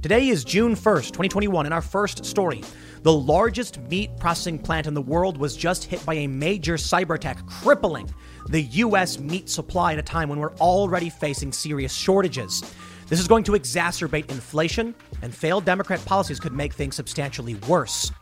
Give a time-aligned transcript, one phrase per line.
[0.00, 2.62] Today is June 1st, 2021, and our first story.
[3.02, 7.16] The largest meat processing plant in the world was just hit by a major cyber
[7.16, 8.08] attack, crippling
[8.48, 9.18] the U.S.
[9.18, 12.62] meat supply at a time when we're already facing serious shortages.
[13.08, 18.12] This is going to exacerbate inflation, and failed Democrat policies could make things substantially worse.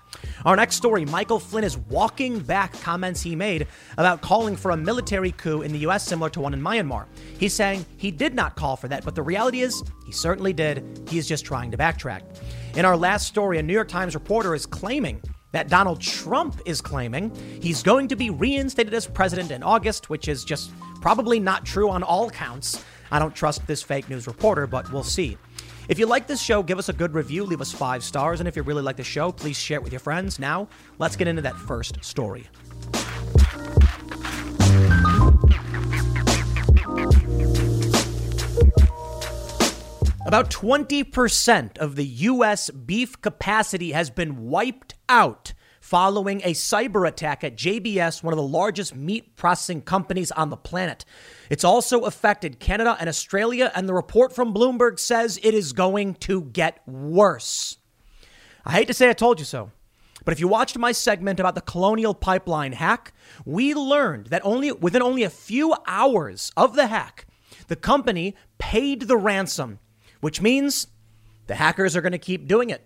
[0.45, 3.66] Our next story Michael Flynn is walking back comments he made
[3.98, 7.07] about calling for a military coup in the U.S., similar to one in Myanmar.
[7.39, 11.07] He's saying he did not call for that, but the reality is he certainly did.
[11.09, 12.23] He is just trying to backtrack.
[12.77, 16.80] In our last story, a New York Times reporter is claiming that Donald Trump is
[16.80, 20.70] claiming he's going to be reinstated as president in August, which is just
[21.01, 22.84] probably not true on all counts.
[23.11, 25.39] I don't trust this fake news reporter, but we'll see.
[25.89, 28.49] If you like this show, give us a good review, leave us five stars, and
[28.49, 30.41] if you really like the show, please share it with your friends.
[30.41, 30.69] Now,
[30.99, 32.49] let's get into that first story.
[40.27, 42.69] About 20% of the U.S.
[42.71, 45.53] beef capacity has been wiped out
[45.87, 50.56] following a cyber attack at JBS, one of the largest meat processing companies on the
[50.56, 51.05] planet.
[51.48, 56.15] It's also affected Canada and Australia, and the report from Bloomberg says it is going
[56.15, 57.78] to get worse.
[58.65, 59.70] I hate to say I told you so,
[60.25, 63.12] but if you watched my segment about the Colonial Pipeline hack,
[63.45, 67.27] we learned that only within only a few hours of the hack,
[67.69, 69.78] the company paid the ransom,
[70.21, 70.89] which means
[71.47, 72.84] the hackers are going to keep doing it.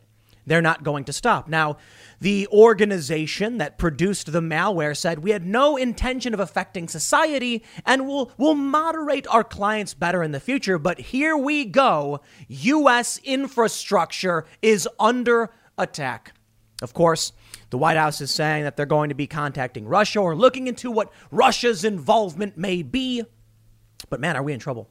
[0.50, 1.46] They're not going to stop.
[1.46, 1.76] Now,
[2.20, 8.08] the organization that produced the malware said we had no intention of affecting society and
[8.08, 10.76] we'll, we'll moderate our clients better in the future.
[10.76, 12.20] But here we go.
[12.48, 13.20] U.S.
[13.22, 16.34] infrastructure is under attack.
[16.82, 17.32] Of course,
[17.70, 20.90] the White House is saying that they're going to be contacting Russia or looking into
[20.90, 23.22] what Russia's involvement may be.
[24.08, 24.90] But man, are we in trouble?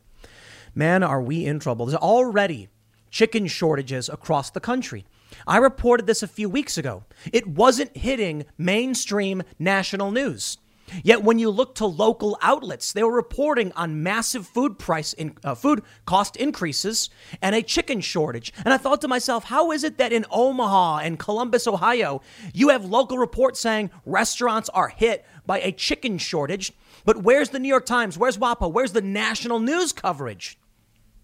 [0.74, 1.86] Man, are we in trouble?
[1.86, 2.70] There's already
[3.12, 5.04] chicken shortages across the country.
[5.48, 7.04] I reported this a few weeks ago.
[7.32, 10.58] It wasn't hitting mainstream national news.
[11.04, 15.38] Yet when you look to local outlets, they were reporting on massive food price in,
[15.44, 17.10] uh, food cost increases
[17.42, 18.54] and a chicken shortage.
[18.66, 22.22] And I thought to myself, how is it that in Omaha and Columbus, Ohio,
[22.54, 26.72] you have local reports saying restaurants are hit by a chicken shortage,
[27.06, 28.18] but where's the New York Times?
[28.18, 28.72] Where's WAPO?
[28.72, 30.58] Where's the national news coverage?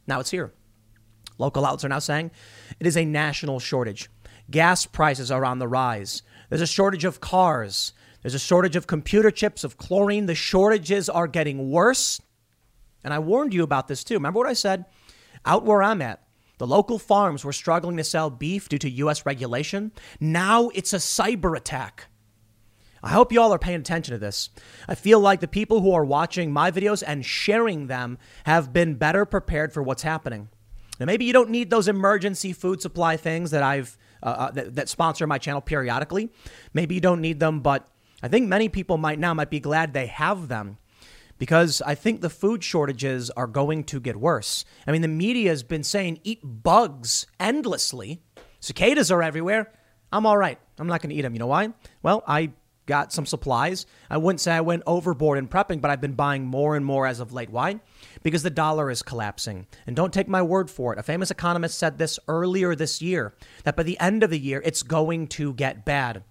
[0.08, 0.53] Now it's here.
[1.38, 2.31] Local outlets are now saying
[2.79, 4.09] it is a national shortage.
[4.50, 6.22] Gas prices are on the rise.
[6.50, 7.94] There's a shortage of cars.
[8.22, 10.25] There's a shortage of computer chips, of chlorine.
[10.25, 12.22] The shortages are getting worse.
[13.03, 14.16] And I warned you about this too.
[14.16, 14.85] Remember what I said?
[15.46, 16.23] Out where I'm at,
[16.57, 19.25] the local farms were struggling to sell beef due to U.S.
[19.25, 19.91] regulation.
[20.19, 22.07] Now it's a cyber attack.
[23.03, 24.50] I hope you all are paying attention to this.
[24.88, 28.96] I feel like the people who are watching my videos and sharing them have been
[28.96, 30.50] better prepared for what's happening.
[31.00, 34.76] Now, maybe you don't need those emergency food supply things that I've uh, uh, that,
[34.76, 36.30] that sponsor my channel periodically.
[36.74, 37.88] Maybe you don't need them, but
[38.24, 40.78] I think many people might now might be glad they have them
[41.38, 44.66] because I think the food shortages are going to get worse.
[44.88, 48.22] I mean, the media has been saying eat bugs endlessly.
[48.60, 49.72] Cicadas are everywhere.
[50.12, 50.58] I'm all right.
[50.80, 51.34] I'm not going to eat them.
[51.34, 51.74] You know why?
[52.02, 52.54] Well, I
[52.86, 53.86] got some supplies.
[54.10, 57.06] I wouldn't say I went overboard in prepping, but I've been buying more and more
[57.06, 57.50] as of late.
[57.50, 57.80] Why?
[58.25, 59.68] Because the dollar is collapsing.
[59.86, 60.97] And don't take my word for it.
[60.97, 64.63] A famous economist said this earlier this year that by the end of the year,
[64.66, 66.24] it's going to get bad.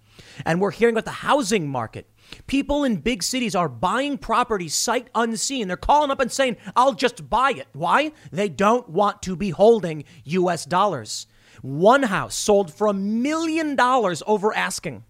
[0.44, 2.10] And we're hearing about the housing market.
[2.48, 5.68] People in big cities are buying property sight unseen.
[5.68, 7.68] They're calling up and saying, I'll just buy it.
[7.74, 8.10] Why?
[8.32, 11.28] They don't want to be holding US dollars.
[11.62, 15.04] One house sold for a million dollars over asking.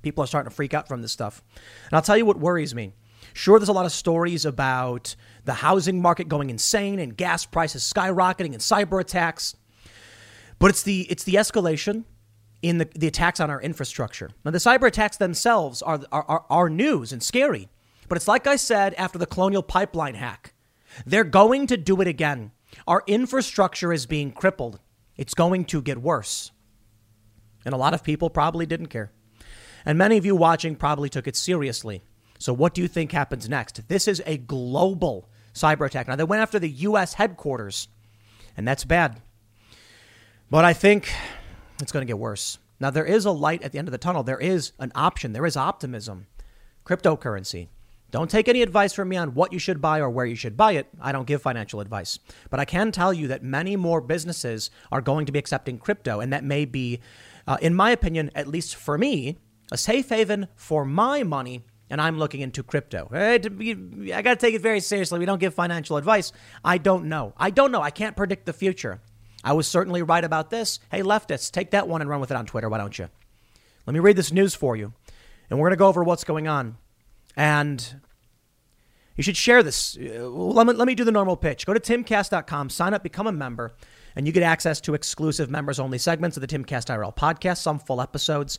[0.00, 1.42] People are starting to freak out from this stuff.
[1.84, 2.94] And I'll tell you what worries me.
[3.36, 5.14] Sure, there's a lot of stories about
[5.44, 9.54] the housing market going insane and gas prices skyrocketing and cyber attacks.
[10.58, 12.04] But it's the it's the escalation
[12.62, 14.30] in the, the attacks on our infrastructure.
[14.42, 17.68] Now the cyber attacks themselves are, are, are, are news and scary.
[18.08, 20.54] But it's like I said after the colonial pipeline hack.
[21.04, 22.52] They're going to do it again.
[22.86, 24.80] Our infrastructure is being crippled.
[25.18, 26.52] It's going to get worse.
[27.66, 29.12] And a lot of people probably didn't care.
[29.84, 32.02] And many of you watching probably took it seriously.
[32.38, 33.88] So, what do you think happens next?
[33.88, 36.08] This is a global cyber attack.
[36.08, 37.14] Now, they went after the U.S.
[37.14, 37.88] headquarters,
[38.56, 39.20] and that's bad.
[40.50, 41.12] But I think
[41.80, 42.58] it's going to get worse.
[42.78, 44.22] Now, there is a light at the end of the tunnel.
[44.22, 46.26] There is an option, there is optimism.
[46.84, 47.68] Cryptocurrency.
[48.12, 50.56] Don't take any advice from me on what you should buy or where you should
[50.56, 50.86] buy it.
[51.00, 52.18] I don't give financial advice.
[52.50, 56.20] But I can tell you that many more businesses are going to be accepting crypto,
[56.20, 57.00] and that may be,
[57.48, 59.38] uh, in my opinion, at least for me,
[59.72, 63.08] a safe haven for my money, and I'm looking into crypto.
[63.12, 65.18] I got to take it very seriously.
[65.18, 66.32] We don't give financial advice.
[66.64, 67.34] I don't know.
[67.36, 67.82] I don't know.
[67.82, 69.00] I can't predict the future.
[69.44, 70.80] I was certainly right about this.
[70.90, 73.08] Hey, leftists, take that one and run with it on Twitter, why don't you?
[73.86, 74.92] Let me read this news for you,
[75.48, 76.78] and we're going to go over what's going on.
[77.36, 78.00] And
[79.14, 79.96] you should share this.
[79.96, 81.64] Uh, let me, let me do the normal pitch.
[81.64, 83.74] Go to timcast.com, sign up, become a member,
[84.16, 87.78] and you get access to exclusive members only segments of the Timcast IRL podcast, some
[87.78, 88.58] full episodes.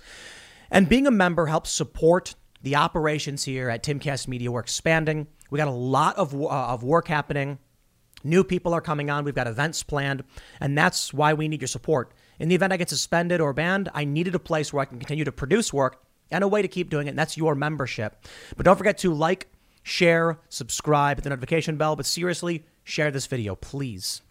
[0.72, 4.52] And being a member helps support the operations here at Timcast Media.
[4.52, 5.28] We're expanding.
[5.50, 7.60] We got a lot of, uh, of work happening.
[8.24, 9.24] New people are coming on.
[9.24, 10.24] We've got events planned,
[10.60, 12.12] and that's why we need your support.
[12.40, 15.00] In the event I get suspended or banned, I needed a place where I can
[15.00, 18.26] continue to produce work and a way to keep doing it, and that's your membership.
[18.56, 19.48] But don't forget to like,
[19.84, 21.96] share, subscribe, hit the notification bell.
[21.96, 24.22] But seriously, share this video, please.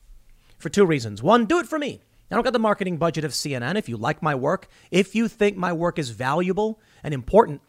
[0.58, 1.22] For two reasons.
[1.22, 2.02] One, do it for me.
[2.30, 3.76] I don't got the marketing budget of CNN.
[3.76, 7.60] If you like my work, if you think my work is valuable and important,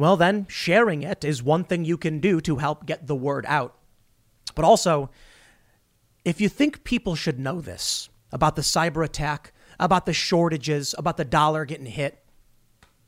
[0.00, 3.44] well, then sharing it is one thing you can do to help get the word
[3.46, 3.76] out.
[4.54, 5.10] But also,
[6.24, 11.16] if you think people should know this about the cyber attack, about the shortages, about
[11.16, 12.22] the dollar getting hit,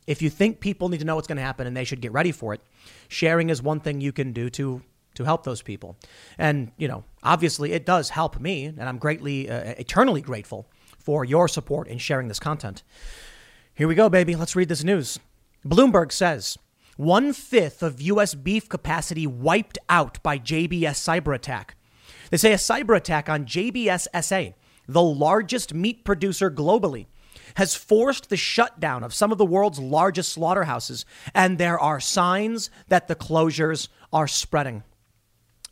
[0.06, 2.12] if you think people need to know what's going to happen and they should get
[2.12, 2.60] ready for it,
[3.08, 4.82] sharing is one thing you can do to
[5.14, 5.98] to help those people.
[6.38, 10.66] And, you know, obviously it does help me, and I'm greatly uh, eternally grateful
[10.98, 12.82] for your support in sharing this content.
[13.74, 14.34] Here we go, baby.
[14.36, 15.18] Let's read this news.
[15.66, 16.56] Bloomberg says
[16.96, 18.34] one fifth of U.S.
[18.34, 21.76] beef capacity wiped out by JBS cyber attack.
[22.30, 24.54] They say a cyber attack on JBS SA,
[24.86, 27.06] the largest meat producer globally,
[27.56, 31.04] has forced the shutdown of some of the world's largest slaughterhouses,
[31.34, 34.82] and there are signs that the closures are spreading.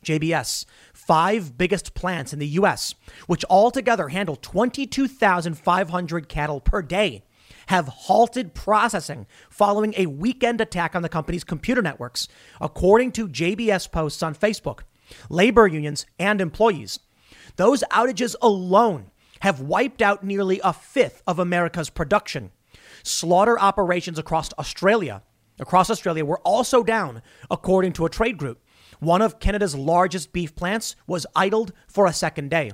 [0.04, 2.94] JBS, five biggest plants in the U.S.,
[3.26, 7.24] which altogether handle 22,500 cattle per day,
[7.70, 12.26] have halted processing following a weekend attack on the company's computer networks,
[12.60, 14.80] according to JBS posts on Facebook,
[15.28, 16.98] labor unions, and employees.
[17.54, 19.12] Those outages alone
[19.42, 22.50] have wiped out nearly a fifth of America's production.
[23.04, 25.22] Slaughter operations across Australia,
[25.60, 28.60] across Australia were also down, according to a trade group.
[28.98, 32.72] One of Canada's largest beef plants was idled for a second day.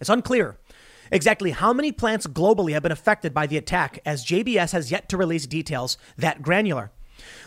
[0.00, 0.58] It's unclear
[1.10, 5.08] exactly how many plants globally have been affected by the attack, as JBS has yet
[5.08, 6.90] to release details that granular.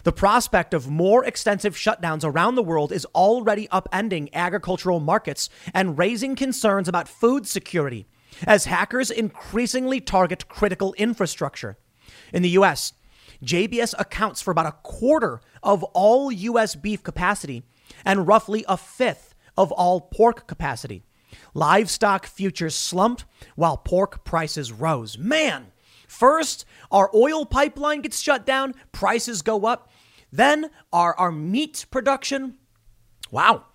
[0.03, 5.97] The prospect of more extensive shutdowns around the world is already upending agricultural markets and
[5.97, 8.05] raising concerns about food security
[8.45, 11.77] as hackers increasingly target critical infrastructure.
[12.31, 12.93] In the US,
[13.43, 17.63] JBS accounts for about a quarter of all US beef capacity
[18.05, 21.03] and roughly a fifth of all pork capacity.
[21.53, 23.25] Livestock futures slumped
[23.55, 25.17] while pork prices rose.
[25.17, 25.71] Man,
[26.07, 29.91] first our oil pipeline gets shut down, prices go up.
[30.31, 32.57] Then our, our meat production,
[33.31, 33.65] wow,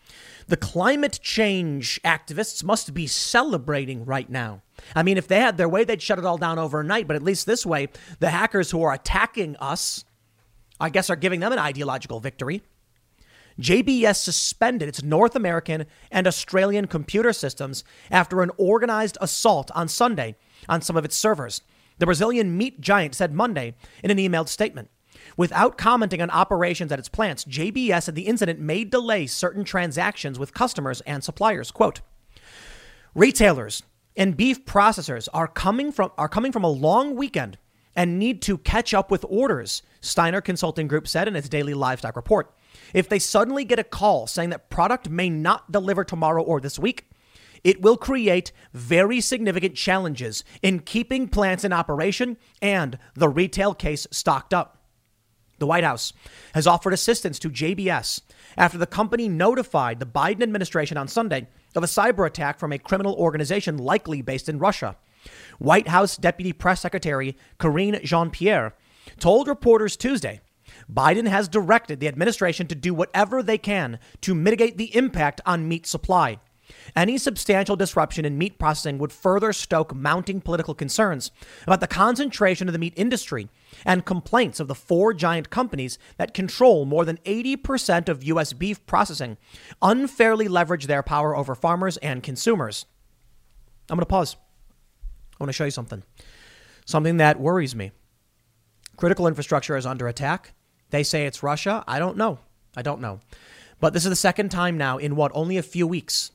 [0.49, 4.62] the climate change activists must be celebrating right now.
[4.96, 7.06] I mean, if they had their way, they'd shut it all down overnight.
[7.06, 7.88] But at least this way,
[8.19, 10.05] the hackers who are attacking us,
[10.81, 12.62] I guess, are giving them an ideological victory.
[13.60, 20.37] JBS suspended its North American and Australian computer systems after an organized assault on Sunday
[20.69, 21.62] on some of its servers.
[21.99, 23.75] The Brazilian meat giant said Monday
[24.05, 24.90] in an emailed statement.
[25.37, 30.38] Without commenting on operations at its plants, JBS said the incident may delay certain transactions
[30.38, 31.70] with customers and suppliers.
[31.70, 32.00] Quote,
[33.14, 33.82] Retailers
[34.16, 37.58] and beef processors are coming from are coming from a long weekend
[37.96, 42.15] and need to catch up with orders, Steiner Consulting Group said in its daily livestock
[42.15, 42.53] report.
[42.95, 46.79] If they suddenly get a call saying that product may not deliver tomorrow or this
[46.79, 47.09] week,
[47.65, 54.07] it will create very significant challenges in keeping plants in operation and the retail case
[54.11, 54.77] stocked up.
[55.59, 56.13] The White House
[56.55, 58.21] has offered assistance to JBS
[58.57, 62.79] after the company notified the Biden administration on Sunday of a cyber attack from a
[62.79, 64.97] criminal organization likely based in Russia.
[65.59, 68.75] White House Deputy Press Secretary Karine Jean Pierre
[69.19, 70.41] told reporters Tuesday
[70.93, 75.69] Biden has directed the administration to do whatever they can to mitigate the impact on
[75.69, 76.39] meat supply.
[76.94, 81.31] Any substantial disruption in meat processing would further stoke mounting political concerns
[81.67, 83.49] about the concentration of the meat industry
[83.85, 88.53] and complaints of the four giant companies that control more than 80% of U.S.
[88.53, 89.39] beef processing
[89.81, 92.87] unfairly leverage their power over farmers and consumers.
[93.91, 94.37] I'm going to pause.
[95.32, 96.03] I want to show you something.
[96.85, 97.93] Something that worries me.
[98.97, 100.53] Critical infrastructure is under attack.
[100.91, 101.85] They say it's Russia.
[101.87, 102.39] I don't know.
[102.77, 103.21] I don't know.
[103.81, 106.33] But this is the second time now in what, only a few weeks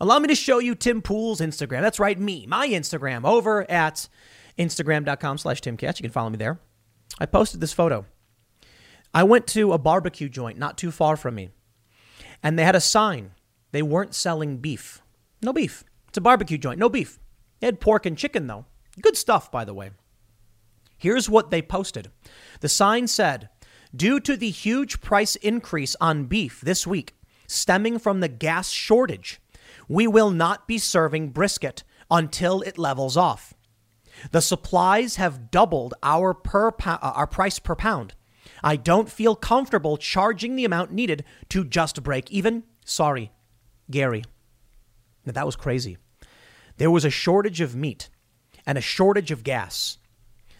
[0.00, 1.80] Allow me to show you Tim Pool's Instagram.
[1.80, 4.08] That's right, me, my Instagram, over at
[4.58, 5.98] instagram.com slash timcast.
[5.98, 6.58] You can follow me there.
[7.18, 8.06] I posted this photo.
[9.12, 11.50] I went to a barbecue joint not too far from me,
[12.42, 13.32] and they had a sign.
[13.70, 15.00] They weren't selling beef.
[15.40, 15.84] No beef.
[16.08, 17.20] It's a barbecue joint, no beef.
[17.60, 18.66] They had pork and chicken, though.
[19.00, 19.90] Good stuff, by the way.
[21.04, 22.10] Here's what they posted
[22.60, 23.50] the sign said,
[23.94, 27.14] Due to the huge price increase on beef this week,
[27.46, 29.38] stemming from the gas shortage,
[29.86, 33.52] we will not be serving brisket until it levels off.
[34.30, 38.14] The supplies have doubled our per uh, our price per pound.
[38.62, 42.62] I don't feel comfortable charging the amount needed to just break even.
[42.86, 43.30] Sorry,
[43.90, 44.24] Gary.
[45.26, 45.98] Now, that was crazy.
[46.78, 48.08] There was a shortage of meat
[48.64, 49.98] and a shortage of gas.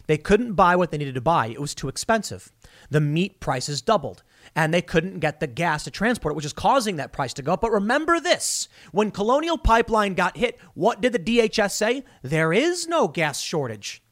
[0.07, 1.47] They couldn't buy what they needed to buy.
[1.47, 2.51] It was too expensive.
[2.89, 4.23] The meat prices doubled
[4.55, 7.41] and they couldn't get the gas to transport it, which is causing that price to
[7.41, 7.61] go up.
[7.61, 12.03] But remember this when Colonial Pipeline got hit, what did the DHS say?
[12.21, 14.03] There is no gas shortage.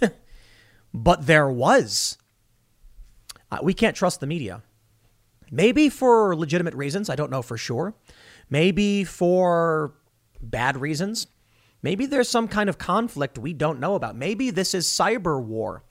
[0.94, 2.18] but there was.
[3.50, 4.62] Uh, we can't trust the media.
[5.50, 7.94] Maybe for legitimate reasons, I don't know for sure.
[8.50, 9.94] Maybe for
[10.40, 11.26] bad reasons.
[11.82, 14.16] Maybe there's some kind of conflict we don't know about.
[14.16, 15.84] Maybe this is cyber war.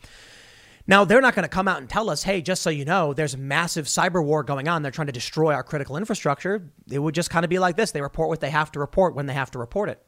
[0.89, 3.13] Now, they're not going to come out and tell us, hey, just so you know,
[3.13, 4.82] there's massive cyber war going on.
[4.82, 6.72] They're trying to destroy our critical infrastructure.
[6.89, 9.13] It would just kind of be like this they report what they have to report
[9.13, 10.01] when they have to report it.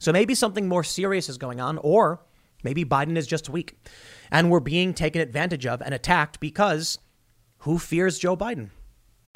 [0.00, 2.20] So maybe something more serious is going on, or
[2.62, 3.78] maybe Biden is just weak
[4.30, 6.98] and we're being taken advantage of and attacked because
[7.58, 8.70] who fears Joe Biden?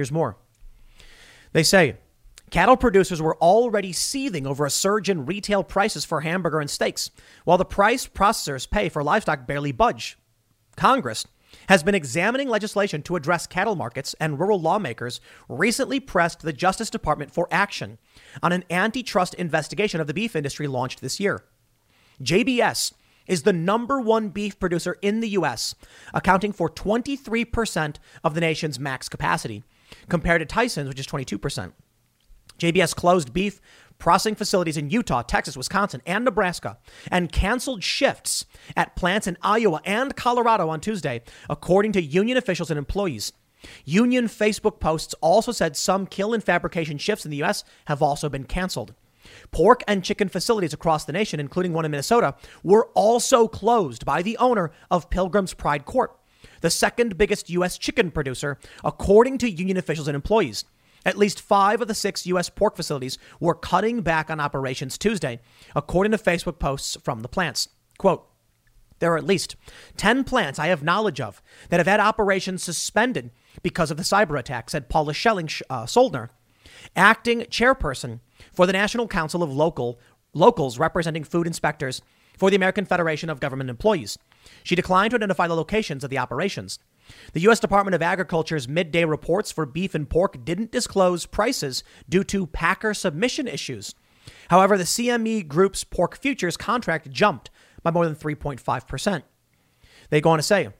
[0.00, 0.38] Here's more.
[1.52, 1.96] They say
[2.50, 7.10] cattle producers were already seething over a surge in retail prices for hamburger and steaks,
[7.44, 10.16] while the price processors pay for livestock barely budge.
[10.74, 11.26] Congress
[11.68, 16.88] has been examining legislation to address cattle markets, and rural lawmakers recently pressed the Justice
[16.88, 17.98] Department for action
[18.42, 21.44] on an antitrust investigation of the beef industry launched this year.
[22.22, 22.94] JBS
[23.26, 25.74] is the number one beef producer in the U.S.,
[26.14, 29.62] accounting for 23% of the nation's max capacity
[30.08, 31.72] compared to Tyson's, which is 22%.
[32.58, 33.60] JBS closed beef
[34.00, 36.78] processing facilities in Utah, Texas, Wisconsin, and Nebraska,
[37.10, 42.70] and canceled shifts at plants in Iowa and Colorado on Tuesday, according to union officials
[42.70, 43.32] and employees.
[43.84, 47.62] Union Facebook posts also said some kill and fabrication shifts in the U.S.
[47.86, 48.94] have also been canceled.
[49.50, 54.22] Pork and chicken facilities across the nation, including one in Minnesota, were also closed by
[54.22, 56.19] the owner of Pilgrim's Pride Corp
[56.60, 57.78] the second biggest U.S.
[57.78, 60.64] chicken producer, according to union officials and employees.
[61.04, 62.50] At least five of the six U.S.
[62.50, 65.40] pork facilities were cutting back on operations Tuesday,
[65.74, 67.68] according to Facebook posts from the plants.
[67.96, 68.26] Quote,
[68.98, 69.56] there are at least
[69.96, 73.30] 10 plants I have knowledge of that have had operations suspended
[73.62, 76.28] because of the cyber attack, said Paula Schelling uh, Soldner,
[76.94, 78.20] acting chairperson
[78.52, 79.98] for the National Council of Local
[80.32, 82.02] Locals representing food inspectors
[82.40, 84.18] for the American Federation of Government Employees.
[84.64, 86.78] She declined to identify the locations of the operations.
[87.34, 87.60] The U.S.
[87.60, 92.94] Department of Agriculture's midday reports for beef and pork didn't disclose prices due to packer
[92.94, 93.94] submission issues.
[94.48, 97.50] However, the CME Group's pork futures contract jumped
[97.82, 99.22] by more than 3.5%.
[100.08, 100.70] They go on to say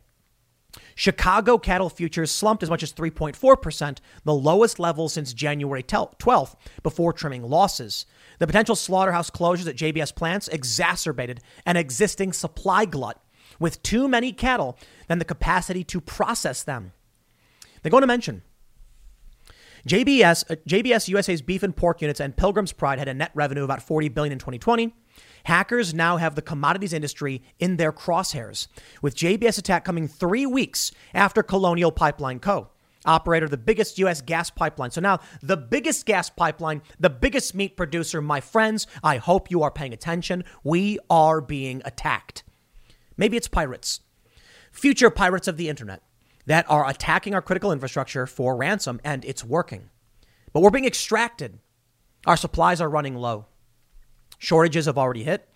[0.94, 7.12] Chicago cattle futures slumped as much as 3.4%, the lowest level since January 12th, before
[7.12, 8.06] trimming losses.
[8.38, 13.22] The potential slaughterhouse closures at JBS plants exacerbated an existing supply glut
[13.58, 16.92] with too many cattle than the capacity to process them.
[17.82, 18.42] They're going to mention
[19.86, 23.62] JBS, uh, JBS USA's beef and pork units and Pilgrim's Pride had a net revenue
[23.62, 24.94] of about 40 billion in 2020.
[25.44, 28.68] Hackers now have the commodities industry in their crosshairs,
[29.02, 32.68] with JBS attack coming three weeks after Colonial Pipeline Co.
[33.06, 34.20] Operator, the biggest U.S.
[34.20, 34.90] gas pipeline.
[34.90, 39.62] So now, the biggest gas pipeline, the biggest meat producer, my friends, I hope you
[39.62, 40.44] are paying attention.
[40.62, 42.44] We are being attacked.
[43.16, 44.00] Maybe it's pirates,
[44.70, 46.02] future pirates of the internet
[46.46, 49.88] that are attacking our critical infrastructure for ransom, and it's working.
[50.52, 51.58] But we're being extracted.
[52.26, 53.46] Our supplies are running low.
[54.40, 55.46] Shortages have already hit.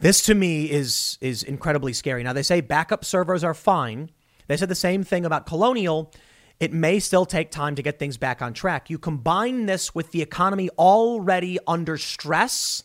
[0.00, 2.24] This to me is is incredibly scary.
[2.24, 4.10] Now they say backup servers are fine.
[4.48, 6.10] They said the same thing about Colonial.
[6.58, 8.88] It may still take time to get things back on track.
[8.88, 12.82] You combine this with the economy already under stress.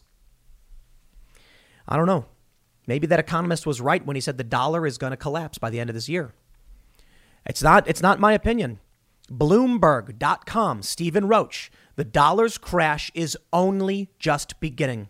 [1.87, 2.25] I don't know.
[2.85, 5.69] Maybe that economist was right when he said the dollar is going to collapse by
[5.69, 6.33] the end of this year.
[7.45, 8.79] It's not it's not my opinion.
[9.31, 11.71] Bloomberg.com, Stephen Roach.
[11.95, 15.09] The dollar's crash is only just beginning.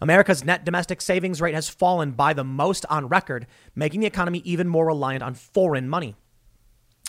[0.00, 4.40] America's net domestic savings rate has fallen by the most on record, making the economy
[4.44, 6.14] even more reliant on foreign money.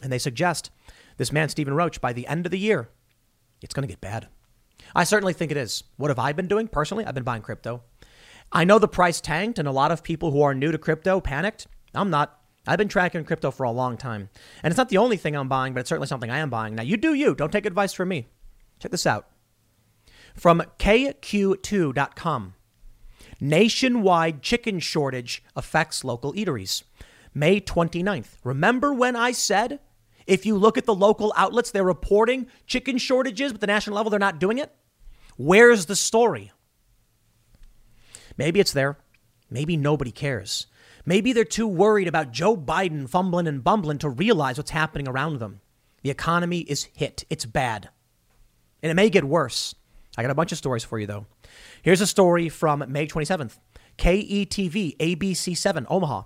[0.02, 0.72] And they suggest
[1.18, 2.90] this man, Stephen Roach, by the end of the year,
[3.62, 4.28] it's going to get bad.
[4.96, 5.84] I certainly think it is.
[5.98, 7.06] What have I been doing personally?
[7.06, 7.84] I've been buying crypto.
[8.52, 11.22] I know the price tanked, and a lot of people who are new to crypto
[11.22, 11.68] panicked.
[11.94, 12.39] I'm not.
[12.70, 14.30] I've been tracking crypto for a long time.
[14.62, 16.76] And it's not the only thing I'm buying, but it's certainly something I am buying.
[16.76, 17.34] Now, you do you.
[17.34, 18.28] Don't take advice from me.
[18.78, 19.28] Check this out.
[20.36, 22.54] From KQ2.com
[23.42, 26.84] Nationwide chicken shortage affects local eateries.
[27.34, 28.36] May 29th.
[28.44, 29.80] Remember when I said
[30.28, 34.12] if you look at the local outlets, they're reporting chicken shortages, but the national level,
[34.12, 34.72] they're not doing it?
[35.38, 36.52] Where's the story?
[38.38, 39.00] Maybe it's there.
[39.50, 40.68] Maybe nobody cares.
[41.06, 45.40] Maybe they're too worried about Joe Biden fumbling and bumbling to realize what's happening around
[45.40, 45.62] them.
[46.04, 47.26] The economy is hit.
[47.30, 47.90] It's bad.
[48.82, 49.76] And it may get worse.
[50.18, 51.26] I got a bunch of stories for you, though.
[51.82, 53.58] Here's a story from May 27th
[53.98, 56.24] KETV, ABC7, Omaha.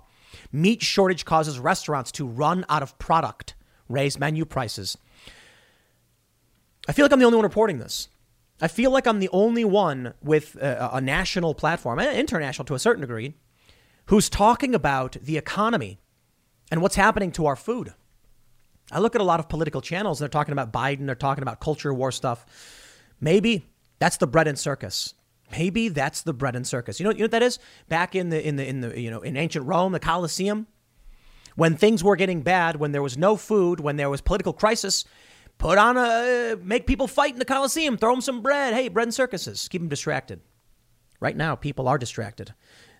[0.52, 3.54] Meat shortage causes restaurants to run out of product,
[3.88, 4.96] raise menu prices.
[6.88, 8.08] I feel like I'm the only one reporting this.
[8.60, 12.78] I feel like I'm the only one with a, a national platform, international to a
[12.78, 13.34] certain degree,
[14.06, 15.98] who's talking about the economy
[16.70, 17.94] and what's happening to our food.
[18.92, 21.42] I look at a lot of political channels, and they're talking about Biden, they're talking
[21.42, 22.44] about culture war stuff.
[23.20, 23.66] Maybe
[23.98, 25.14] that's the bread and circus.
[25.52, 26.98] Maybe that's the bread and circus.
[27.00, 27.58] You know, you know what that is?
[27.88, 30.66] Back in the in the in the you know in ancient Rome, the Colosseum,
[31.54, 35.04] when things were getting bad, when there was no food, when there was political crisis,
[35.58, 38.74] put on a uh, make people fight in the Colosseum, throw them some bread.
[38.74, 40.40] Hey, bread and circuses, keep them distracted.
[41.20, 42.52] Right now, people are distracted.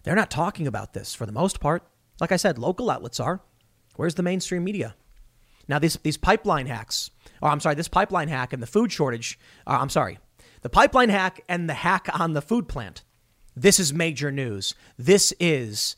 [0.05, 1.83] They're not talking about this for the most part.
[2.21, 3.41] Like I said, local outlets are.
[3.97, 4.95] Where's the mainstream media?
[5.67, 9.39] Now, these these pipeline hacks, or I'm sorry, this pipeline hack and the food shortage.
[9.67, 10.19] Uh, I'm sorry,
[10.61, 13.03] the pipeline hack and the hack on the food plant.
[13.57, 14.75] This is major news.
[14.99, 15.97] This is,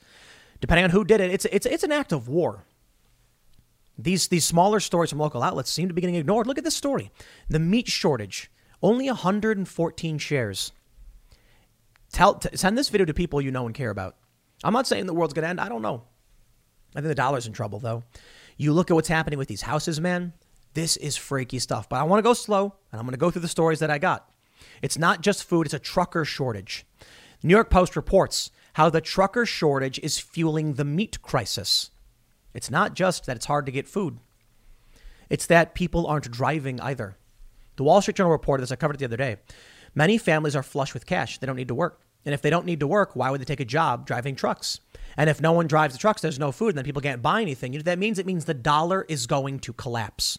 [0.61, 2.65] depending on who did it, it's, it's, it's an act of war.
[3.99, 6.47] These, these smaller stories from local outlets seem to be getting ignored.
[6.47, 7.11] Look at this story
[7.49, 8.51] the meat shortage,
[8.83, 10.73] only 114 shares.
[12.13, 14.17] Tell, t- send this video to people you know and care about.
[14.65, 15.61] I'm not saying the world's going to end.
[15.61, 16.03] I don't know.
[16.95, 18.05] I think the dollar's in trouble, though.
[18.57, 20.33] You look at what's happening with these houses, man.
[20.75, 21.89] This is freaky stuff.
[21.89, 23.91] But I want to go slow, and I'm going to go through the stories that
[23.91, 24.31] I got.
[24.83, 26.87] It's not just food, it's a trucker shortage.
[27.41, 31.91] The New York Post reports how the trucker shortage is fueling the meat crisis.
[32.55, 34.19] It's not just that it's hard to get food,
[35.29, 37.17] it's that people aren't driving either.
[37.77, 39.37] The Wall Street Journal reported this, I covered it the other day.
[39.97, 42.01] Many families are flush with cash, they don't need to work.
[42.25, 44.81] And if they don't need to work, why would they take a job driving trucks?
[45.17, 47.41] And if no one drives the trucks, there's no food, and then people can't buy
[47.41, 47.73] anything.
[47.73, 50.39] You know, that means it means the dollar is going to collapse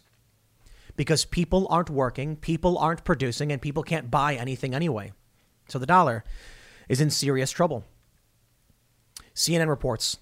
[0.97, 5.13] because people aren't working, people aren't producing, and people can't buy anything anyway.
[5.69, 6.23] So the dollar
[6.89, 7.85] is in serious trouble.
[9.33, 10.17] CNN reports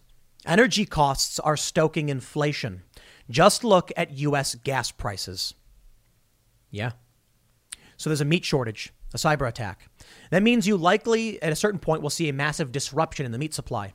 [0.46, 2.84] energy costs are stoking inflation.
[3.30, 4.54] Just look at U.S.
[4.56, 5.56] gas prices.
[6.70, 6.92] Yeah.
[7.98, 9.90] So there's a meat shortage, a cyber attack.
[10.32, 13.38] That means you likely, at a certain point, will see a massive disruption in the
[13.38, 13.94] meat supply.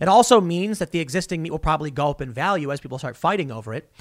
[0.00, 2.98] It also means that the existing meat will probably go up in value as people
[2.98, 3.92] start fighting over it.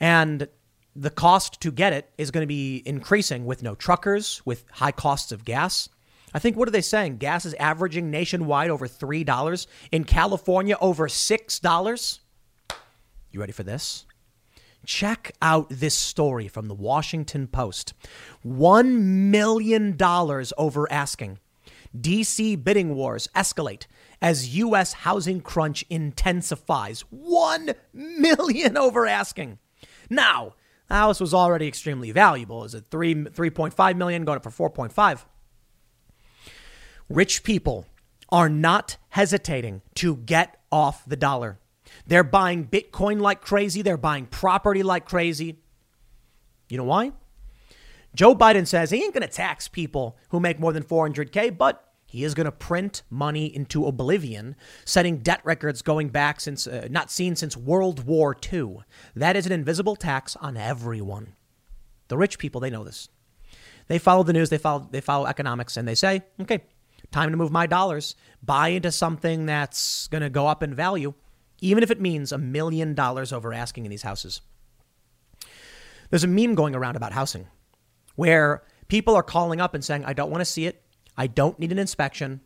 [0.00, 0.48] And
[0.94, 4.92] the cost to get it is going to be increasing with no truckers, with high
[4.92, 5.88] costs of gas.
[6.32, 7.18] I think, what are they saying?
[7.18, 9.66] Gas is averaging nationwide over $3.
[9.92, 12.18] In California, over $6.
[13.30, 14.06] You ready for this?
[14.84, 17.94] Check out this story from the Washington Post
[18.46, 19.96] $1 million
[20.58, 21.38] over asking.
[21.96, 23.86] DC bidding wars escalate
[24.20, 24.92] as U.S.
[24.92, 27.02] housing crunch intensifies.
[27.10, 29.58] 1 million over asking.
[30.10, 30.54] Now,
[30.88, 32.64] the house was already extremely valuable.
[32.64, 35.24] Is it three 3.5 million going up for 4.5?
[37.08, 37.86] Rich people
[38.30, 41.58] are not hesitating to get off the dollar.
[42.06, 43.82] They're buying Bitcoin like crazy.
[43.82, 45.58] They're buying property like crazy.
[46.68, 47.12] You know why?
[48.14, 51.92] Joe Biden says he ain't going to tax people who make more than 400K, but
[52.06, 54.54] he is going to print money into oblivion,
[54.84, 58.78] setting debt records going back since uh, not seen since World War II.
[59.16, 61.34] That is an invisible tax on everyone.
[62.06, 63.08] The rich people, they know this.
[63.88, 66.60] They follow the news, they follow they follow economics, and they say, okay,
[67.10, 71.14] time to move my dollars, buy into something that's going to go up in value,
[71.64, 74.42] even if it means a million dollars over asking in these houses.
[76.10, 77.46] There's a meme going around about housing
[78.16, 80.82] where people are calling up and saying, I don't want to see it.
[81.16, 82.42] I don't need an inspection.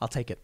[0.00, 0.42] I'll take it.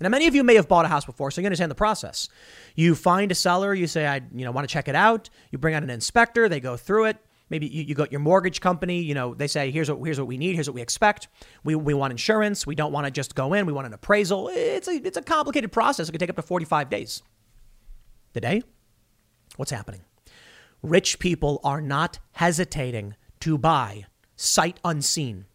[0.00, 2.28] Now, many of you may have bought a house before, so you understand the process.
[2.74, 5.28] You find a seller, you say, I you know, want to check it out.
[5.50, 7.18] You bring out an inspector, they go through it.
[7.50, 10.26] Maybe you, you got your mortgage company, you know, they say, here's what, here's what
[10.26, 11.28] we need, here's what we expect.
[11.64, 12.66] We, we want insurance.
[12.66, 14.50] We don't want to just go in, we want an appraisal.
[14.52, 16.08] It's a, it's a complicated process.
[16.08, 17.22] It could take up to 45 days.
[18.34, 18.62] Today,
[19.56, 20.02] what's happening?
[20.82, 24.04] Rich people are not hesitating to buy
[24.36, 25.46] sight unseen.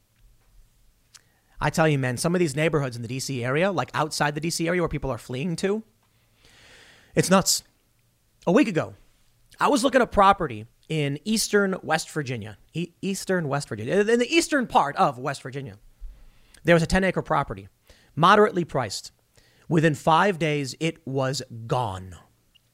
[1.62, 4.42] I tell you, man, some of these neighborhoods in the DC area, like outside the
[4.42, 5.84] DC area where people are fleeing to,
[7.16, 7.64] it's nuts.
[8.46, 8.96] A week ago,
[9.60, 14.34] I was looking at property in eastern West Virginia, e- eastern West Virginia, in the
[14.34, 15.78] eastern part of West Virginia.
[16.64, 17.68] There was a 10 acre property,
[18.16, 19.12] moderately priced.
[19.70, 22.16] Within five days, it was gone.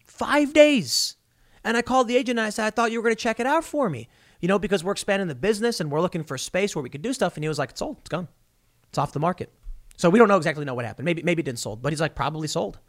[0.06, 1.16] Five days.
[1.64, 3.40] And I called the agent and I said, I thought you were going to check
[3.40, 4.08] it out for me,
[4.42, 7.02] you know, because we're expanding the business and we're looking for space where we could
[7.02, 7.36] do stuff.
[7.36, 8.28] And he was like, it's sold, it's gone.
[8.90, 9.52] It's off the market.
[9.98, 11.06] So we don't know exactly know what happened.
[11.06, 12.80] Maybe maybe it didn't sold, but he's like probably sold.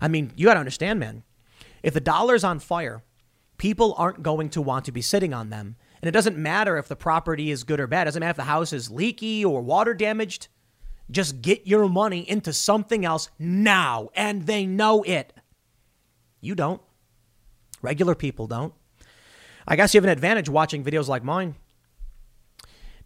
[0.00, 1.22] I mean, you got to understand, man.
[1.82, 3.02] If the dollar's on fire,
[3.58, 5.76] people aren't going to want to be sitting on them.
[6.00, 8.02] And it doesn't matter if the property is good or bad.
[8.02, 10.48] It doesn't matter if the house is leaky or water damaged.
[11.10, 15.32] Just get your money into something else now, and they know it.
[16.40, 16.82] You don't.
[17.82, 18.74] Regular people don't.
[19.66, 21.56] I guess you have an advantage watching videos like mine.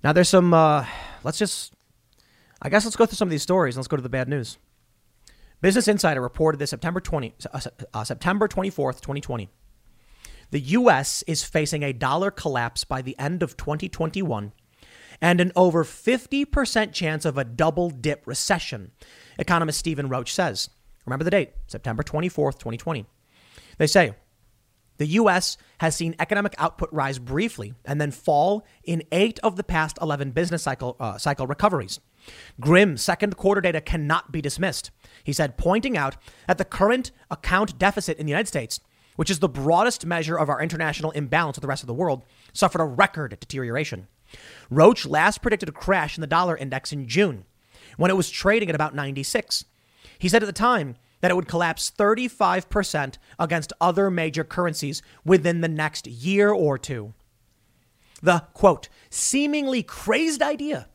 [0.04, 0.84] Now, there's some, uh,
[1.22, 1.72] let's just
[2.62, 3.76] I guess let's go through some of these stories.
[3.76, 4.56] Let's go to the bad news.
[5.60, 7.60] Business Insider reported this September 20, uh,
[7.92, 9.50] uh, September 24th, 2020.
[10.52, 11.24] The U.S.
[11.26, 14.52] is facing a dollar collapse by the end of 2021
[15.18, 18.90] and an over 50% chance of a double dip recession,
[19.38, 20.68] economist Stephen Roach says.
[21.06, 23.06] Remember the date, September 24th, 2020.
[23.78, 24.14] They say
[24.98, 25.56] the U.S.
[25.78, 30.32] has seen economic output rise briefly and then fall in eight of the past 11
[30.32, 31.98] business cycle, uh, cycle recoveries.
[32.60, 34.90] Grim second quarter data cannot be dismissed,
[35.24, 38.80] he said, pointing out that the current account deficit in the United States,
[39.22, 42.24] which is the broadest measure of our international imbalance with the rest of the world,
[42.52, 44.08] suffered a record deterioration.
[44.68, 47.44] Roach last predicted a crash in the dollar index in June,
[47.96, 49.64] when it was trading at about 96.
[50.18, 55.60] He said at the time that it would collapse 35% against other major currencies within
[55.60, 57.14] the next year or two.
[58.20, 60.88] The quote, seemingly crazed idea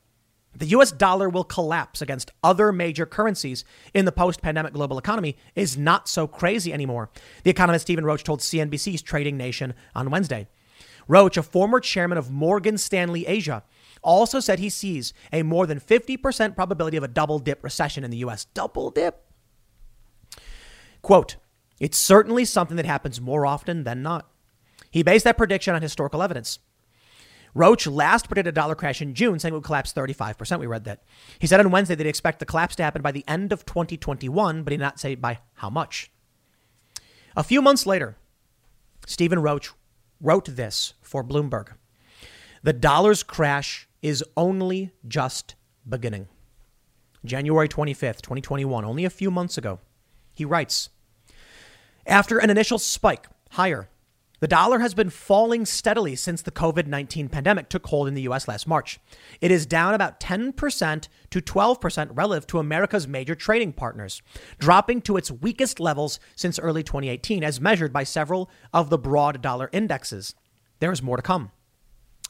[0.58, 5.38] the US dollar will collapse against other major currencies in the post pandemic global economy
[5.56, 7.10] is not so crazy anymore,
[7.44, 10.48] the economist Stephen Roach told CNBC's Trading Nation on Wednesday.
[11.08, 13.64] Roach, a former chairman of Morgan Stanley Asia,
[14.04, 18.12] also said he sees a more than 50% probability of a double dip recession in
[18.12, 18.46] the US.
[18.46, 19.24] Double dip?
[21.02, 21.38] Quote,
[21.80, 24.30] it's certainly something that happens more often than not.
[24.92, 26.60] He based that prediction on historical evidence.
[27.58, 30.60] Roach last predicted a dollar crash in June, saying it would collapse 35%.
[30.60, 31.02] We read that.
[31.40, 33.66] He said on Wednesday that he expect the collapse to happen by the end of
[33.66, 36.12] 2021, but he did not say by how much.
[37.36, 38.16] A few months later,
[39.08, 39.72] Stephen Roach
[40.22, 41.70] wrote this for Bloomberg
[42.62, 45.56] The dollar's crash is only just
[45.88, 46.28] beginning.
[47.26, 49.80] January 25th, 2021, only a few months ago,
[50.36, 50.90] he writes
[52.06, 53.90] After an initial spike higher
[54.40, 58.22] the dollar has been falling steadily since the COVID 19 pandemic took hold in the
[58.24, 59.00] US last March.
[59.42, 64.22] It is down about 10% to 12% relative to America's major trading partners,
[64.60, 69.42] dropping to its weakest levels since early 2018, as measured by several of the broad
[69.42, 70.36] dollar indexes.
[70.80, 71.52] There is more to come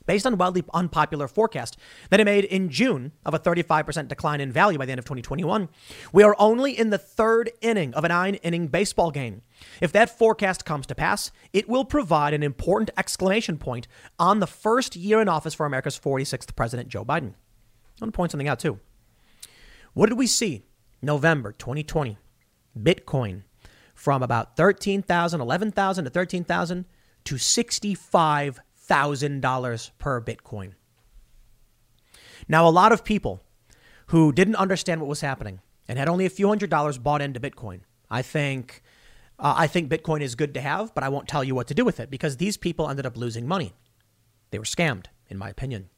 [0.07, 1.77] based on wildly unpopular forecast
[2.09, 5.05] that it made in June of a 35% decline in value by the end of
[5.05, 5.69] 2021.
[6.11, 9.43] We are only in the third inning of a nine inning baseball game.
[9.79, 14.47] If that forecast comes to pass, it will provide an important exclamation point on the
[14.47, 17.33] first year in office for America's 46th president, Joe Biden.
[17.33, 18.79] I want to point something out too.
[19.93, 20.63] What did we see
[21.01, 22.17] November 2020?
[22.77, 23.43] Bitcoin
[23.95, 26.85] from about 13,000, 11,000 to 13,000
[27.23, 30.73] to 65 $1,000 per Bitcoin.
[32.47, 33.41] Now, a lot of people
[34.07, 37.39] who didn't understand what was happening and had only a few hundred dollars bought into
[37.39, 37.81] Bitcoin.
[38.09, 38.81] I think,
[39.39, 41.73] uh, I think Bitcoin is good to have, but I won't tell you what to
[41.73, 43.73] do with it because these people ended up losing money.
[44.51, 45.89] They were scammed, in my opinion.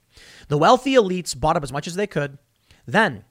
[0.48, 2.40] The wealthy elites bought up as much as they could.
[2.86, 3.26] Then,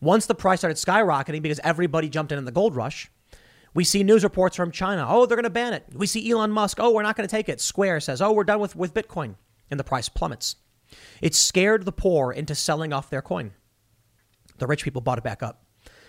[0.00, 3.10] once the price started skyrocketing because everybody jumped in in the gold rush,
[3.74, 5.04] we see news reports from China.
[5.08, 5.84] Oh, they're going to ban it.
[5.92, 6.78] We see Elon Musk.
[6.80, 7.60] Oh, we're not going to take it.
[7.60, 9.34] Square says, oh, we're done with, with Bitcoin.
[9.70, 10.56] And the price plummets.
[11.20, 13.52] It scared the poor into selling off their coin.
[14.58, 15.64] The rich people bought it back up.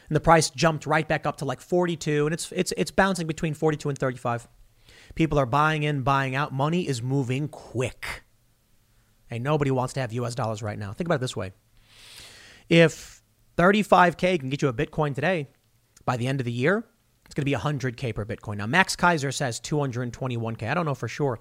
[0.08, 3.26] And the price jumped right back up to like 42 and it's it's it's bouncing
[3.26, 4.48] between 42 and 35.
[5.16, 6.54] People are buying in, buying out.
[6.54, 8.24] Money is moving quick.
[9.32, 10.94] And nobody wants to have US dollars right now.
[10.94, 11.54] Think about it this way.
[12.70, 13.24] If
[13.58, 15.48] 35k can get you a Bitcoin today,
[16.06, 16.86] by the end of the year,
[17.26, 18.58] it's going to be 100k per Bitcoin.
[18.58, 20.70] Now Max Keiser says 221k.
[20.70, 21.40] I don't know for sure.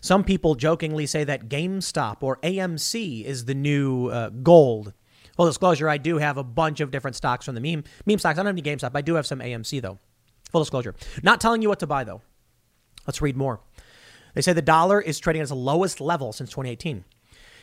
[0.00, 4.92] Some people jokingly say that GameStop or AMC is the new uh, gold.
[5.36, 8.38] Full disclosure, I do have a bunch of different stocks from the meme meme stocks.
[8.38, 8.90] I don't have any GameStop.
[8.94, 9.98] I do have some AMC though.
[10.50, 10.94] Full disclosure.
[11.22, 12.22] Not telling you what to buy though.
[13.06, 13.60] Let's read more.
[14.34, 17.04] They say the dollar is trading at its lowest level since 2018.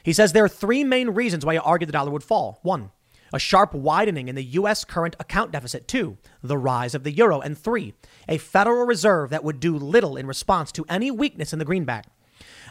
[0.03, 2.59] He says there are three main reasons why you argue the dollar would fall.
[2.63, 2.91] One,
[3.33, 4.85] a sharp widening in the U.S.
[4.85, 5.87] current account deficit.
[5.87, 7.39] Two, the rise of the euro.
[7.39, 7.93] And three,
[8.27, 12.07] a Federal Reserve that would do little in response to any weakness in the greenback.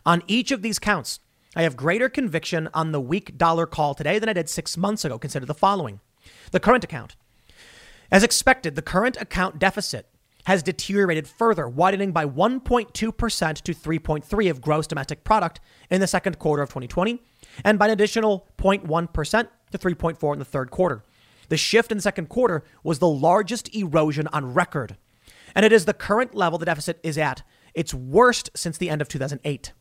[0.04, 1.20] On each of these counts,
[1.54, 5.04] I have greater conviction on the weak dollar call today than I did six months
[5.04, 5.18] ago.
[5.18, 6.00] Consider the following
[6.50, 7.16] the current account.
[8.10, 10.08] As expected, the current account deficit
[10.44, 16.38] has deteriorated further, widening by 1.2% to 3.3 of gross domestic product in the second
[16.38, 17.20] quarter of 2020
[17.64, 21.02] and by an additional 0.1% to 3.4 in the third quarter.
[21.48, 24.96] The shift in the second quarter was the largest erosion on record.
[25.54, 27.42] And it is the current level the deficit is at,
[27.74, 29.72] its worst since the end of 2008.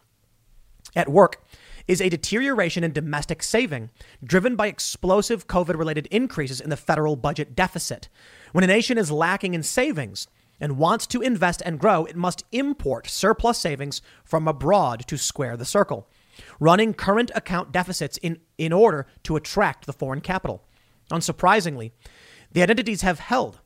[0.96, 1.44] At work
[1.88, 3.90] is a deterioration in domestic saving,
[4.24, 8.10] driven by explosive COVID related increases in the federal budget deficit.
[8.54, 10.28] When a nation is lacking in savings,
[10.60, 15.58] and wants to invest and grow, it must import surplus savings from abroad to square
[15.58, 16.08] the circle,
[16.60, 20.64] running current account deficits in, in order to attract the foreign capital.
[21.12, 21.92] Unsurprisingly,
[22.52, 23.60] the identities have held.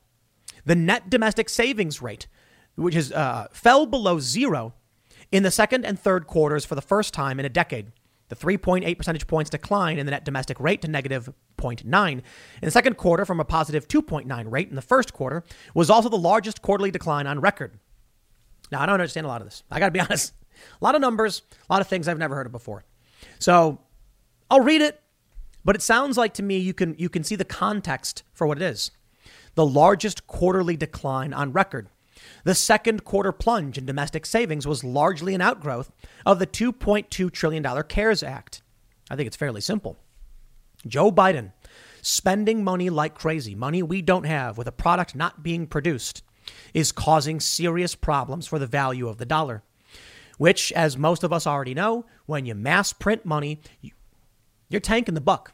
[0.66, 2.28] The net domestic savings rate,
[2.76, 4.74] which is uh, fell below zero
[5.32, 7.92] in the second and third quarters for the first time in a decade.
[8.30, 12.24] The 3.8 percentage points decline in the net domestic rate to negative 0.9 in
[12.62, 16.18] the second quarter from a positive 2.9 rate in the first quarter was also the
[16.18, 17.80] largest quarterly decline on record.
[18.72, 19.64] Now, I don't understand a lot of this.
[19.72, 20.34] I got to be honest.
[20.82, 22.84] A lot of numbers, a lot of things I've never heard of before.
[23.40, 23.82] So
[24.50, 25.02] I'll read it,
[25.64, 28.58] but it sounds like to me you can you can see the context for what
[28.58, 28.92] it is.
[29.56, 31.90] The largest quarterly decline on record.
[32.44, 35.92] The second quarter plunge in domestic savings was largely an outgrowth
[36.26, 38.62] of the $2.2 trillion CARES Act.
[39.10, 39.98] I think it's fairly simple.
[40.88, 41.52] Joe Biden
[42.02, 46.24] spending money like crazy, money we don't have with a product not being produced,
[46.74, 49.64] is causing serious problems for the value of the dollar.
[50.40, 53.60] Which, as most of us already know, when you mass print money,
[54.70, 55.54] you're tanking the buck.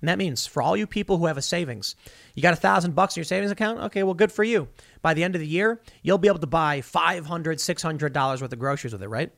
[0.00, 1.94] And that means for all you people who have a savings,
[2.34, 3.78] you got a thousand bucks in your savings account.
[3.80, 4.66] Okay, well, good for you.
[5.00, 8.58] By the end of the year, you'll be able to buy $500, $600 worth of
[8.58, 9.30] groceries with it, right?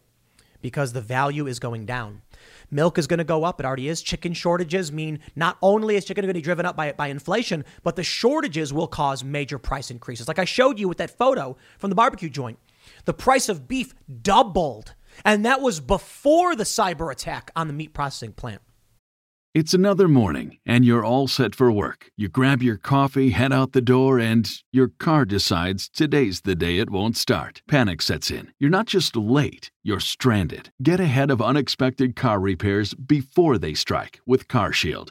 [0.62, 2.22] Because the value is going down.
[2.70, 3.60] Milk is going to go up.
[3.60, 4.00] It already is.
[4.00, 7.66] Chicken shortages mean not only is chicken going to be driven up by, by inflation,
[7.82, 10.28] but the shortages will cause major price increases.
[10.28, 12.58] Like I showed you with that photo from the barbecue joint,
[13.04, 14.94] the price of beef doubled.
[15.24, 18.62] And that was before the cyber attack on the meat processing plant.
[19.54, 22.10] It's another morning, and you're all set for work.
[22.16, 26.78] You grab your coffee, head out the door, and your car decides today's the day
[26.78, 27.60] it won't start.
[27.68, 28.54] Panic sets in.
[28.58, 30.72] You're not just late, you're stranded.
[30.82, 35.10] Get ahead of unexpected car repairs before they strike with CarShield,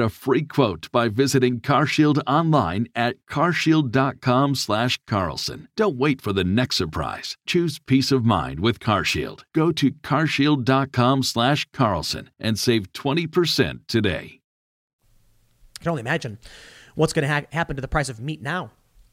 [0.00, 5.68] a free quote by visiting CarShield online at carshield.com/carlson.
[5.76, 7.36] Don't wait for the next surprise.
[7.46, 9.42] Choose peace of mind with CarShield.
[9.54, 14.40] Go to carshield.com/carlson and save 20% today.
[15.80, 16.38] I can only imagine
[16.94, 18.70] what's going to ha- happen to the price of meat now.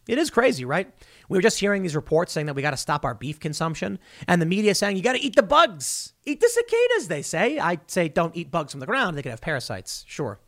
[0.07, 0.91] It is crazy, right?
[1.29, 3.99] We were just hearing these reports saying that we got to stop our beef consumption,
[4.27, 7.07] and the media saying you got to eat the bugs, eat the cicadas.
[7.07, 7.59] They say.
[7.59, 10.05] I say don't eat bugs from the ground; they could have parasites.
[10.07, 10.39] Sure,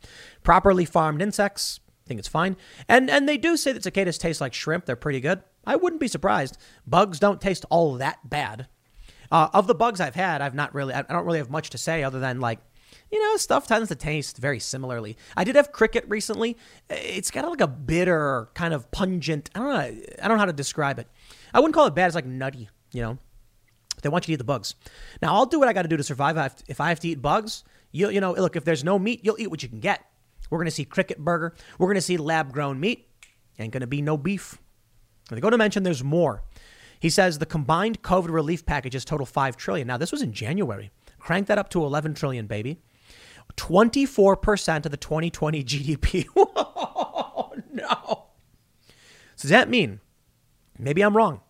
[0.42, 2.56] properly farmed insects, I think it's fine.
[2.88, 4.86] And and they do say that cicadas taste like shrimp.
[4.86, 5.42] They're pretty good.
[5.64, 6.56] I wouldn't be surprised.
[6.86, 8.66] Bugs don't taste all that bad.
[9.30, 10.94] Uh, of the bugs I've had, I've not really.
[10.94, 12.58] I don't really have much to say other than like
[13.10, 15.16] you know, stuff tends to taste very similarly.
[15.36, 16.56] I did have cricket recently.
[16.88, 19.50] It's got like a bitter, kind of pungent.
[19.54, 20.02] I don't know.
[20.22, 21.08] I don't know how to describe it.
[21.52, 22.06] I wouldn't call it bad.
[22.06, 22.68] It's like nutty.
[22.92, 23.18] You know,
[24.02, 24.74] they want you to eat the bugs.
[25.22, 26.36] Now I'll do what I got to do to survive.
[26.68, 29.40] If I have to eat bugs, You, you know, look, if there's no meat, you'll
[29.40, 30.04] eat what you can get.
[30.48, 31.54] We're to see cricket burger.
[31.78, 33.08] We're to see lab grown meat.
[33.58, 34.58] Ain't to be no beef.
[35.28, 36.42] And they go to mention there's more.
[36.98, 39.86] He says the combined COVID relief packages total 5 trillion.
[39.86, 40.90] Now, this was in January.
[41.18, 42.80] Crank that up to 11 trillion, baby.
[43.56, 46.26] 24% of the 2020 GDP.
[46.36, 48.26] oh, no.
[49.36, 50.00] So does that mean,
[50.78, 51.40] maybe I'm wrong,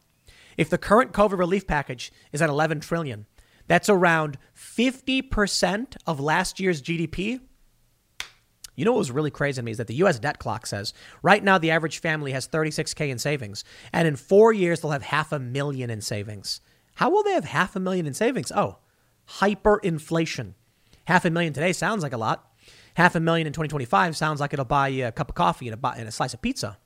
[0.57, 3.26] if the current COVID relief package is at 11 trillion,
[3.66, 7.40] that's around 50% of last year's GDP.
[8.74, 10.92] You know what was really crazy to me is that the US debt clock says
[11.22, 15.03] right now the average family has 36K in savings, and in four years they'll have
[15.03, 16.61] half a million in savings.
[16.94, 18.50] How will they have half a million in savings?
[18.55, 18.79] Oh,
[19.38, 20.55] hyperinflation.
[21.11, 22.49] Half a million today sounds like a lot.
[22.94, 25.77] Half a million in 2025 sounds like it'll buy you a cup of coffee and
[25.83, 26.79] a, and a slice of pizza.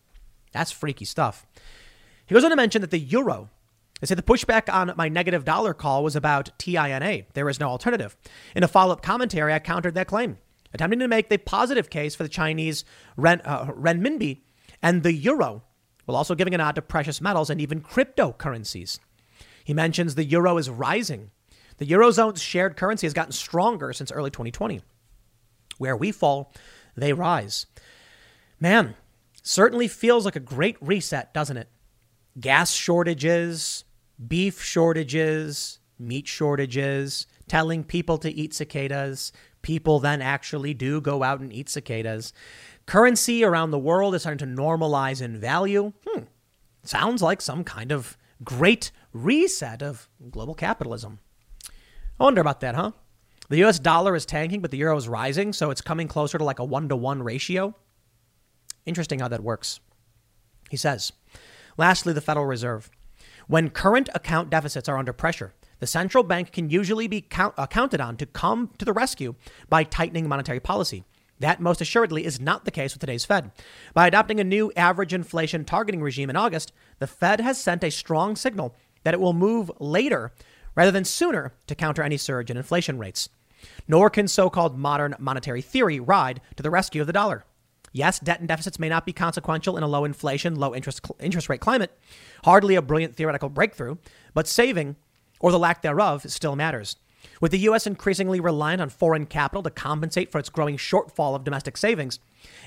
[0.51, 1.47] That's freaky stuff.
[2.25, 3.51] He goes on to mention that the euro
[4.01, 7.27] they say the pushback on my negative dollar call was about TINA.
[7.35, 8.17] There is no alternative.
[8.57, 10.39] In a follow up commentary, I countered that claim,
[10.73, 12.87] attempting to make the positive case for the Chinese
[13.19, 14.41] ren, uh, renminbi
[14.83, 15.65] and the euro,
[16.07, 19.01] while also giving a nod to precious metals and even cryptocurrencies.
[19.65, 21.31] He mentions the euro is rising.
[21.79, 24.81] The Eurozone's shared currency has gotten stronger since early 2020.
[25.79, 26.53] Where we fall,
[26.97, 27.67] they rise.
[28.61, 28.95] Man,
[29.43, 31.69] certainly feels like a great reset, doesn't it?
[32.41, 33.85] gas shortages,
[34.27, 39.33] beef shortages, meat shortages, telling people to eat cicadas.
[39.63, 42.33] People then actually do go out and eat cicadas.
[42.87, 45.93] Currency around the world is starting to normalize in value.
[46.07, 46.25] Hmm.
[46.83, 51.21] Sounds like some kind of great reset of global capitalism.
[52.19, 52.93] I wonder about that, huh?
[53.49, 56.45] The US dollar is tanking, but the euro is rising, so it's coming closer to
[56.45, 57.75] like a one to one ratio.
[58.87, 59.81] Interesting how that works.
[60.71, 61.13] He says,
[61.77, 62.91] Lastly, the Federal Reserve.
[63.47, 67.67] When current account deficits are under pressure, the central bank can usually be count, uh,
[67.67, 69.35] counted on to come to the rescue
[69.69, 71.05] by tightening monetary policy.
[71.41, 73.51] That most assuredly is not the case with today's Fed.
[73.93, 77.91] By adopting a new average inflation targeting regime in August, the Fed has sent a
[77.91, 80.33] strong signal that it will move later
[80.75, 83.29] rather than sooner to counter any surge in inflation rates.
[83.89, 87.45] Nor can so called modern monetary theory ride to the rescue of the dollar.
[87.93, 91.49] Yes, debt and deficits may not be consequential in a low inflation, low interest, interest
[91.49, 91.97] rate climate,
[92.45, 93.97] hardly a brilliant theoretical breakthrough,
[94.35, 94.97] but saving,
[95.39, 96.97] or the lack thereof, still matters.
[97.41, 97.87] With the U.S.
[97.87, 102.19] increasingly reliant on foreign capital to compensate for its growing shortfall of domestic savings,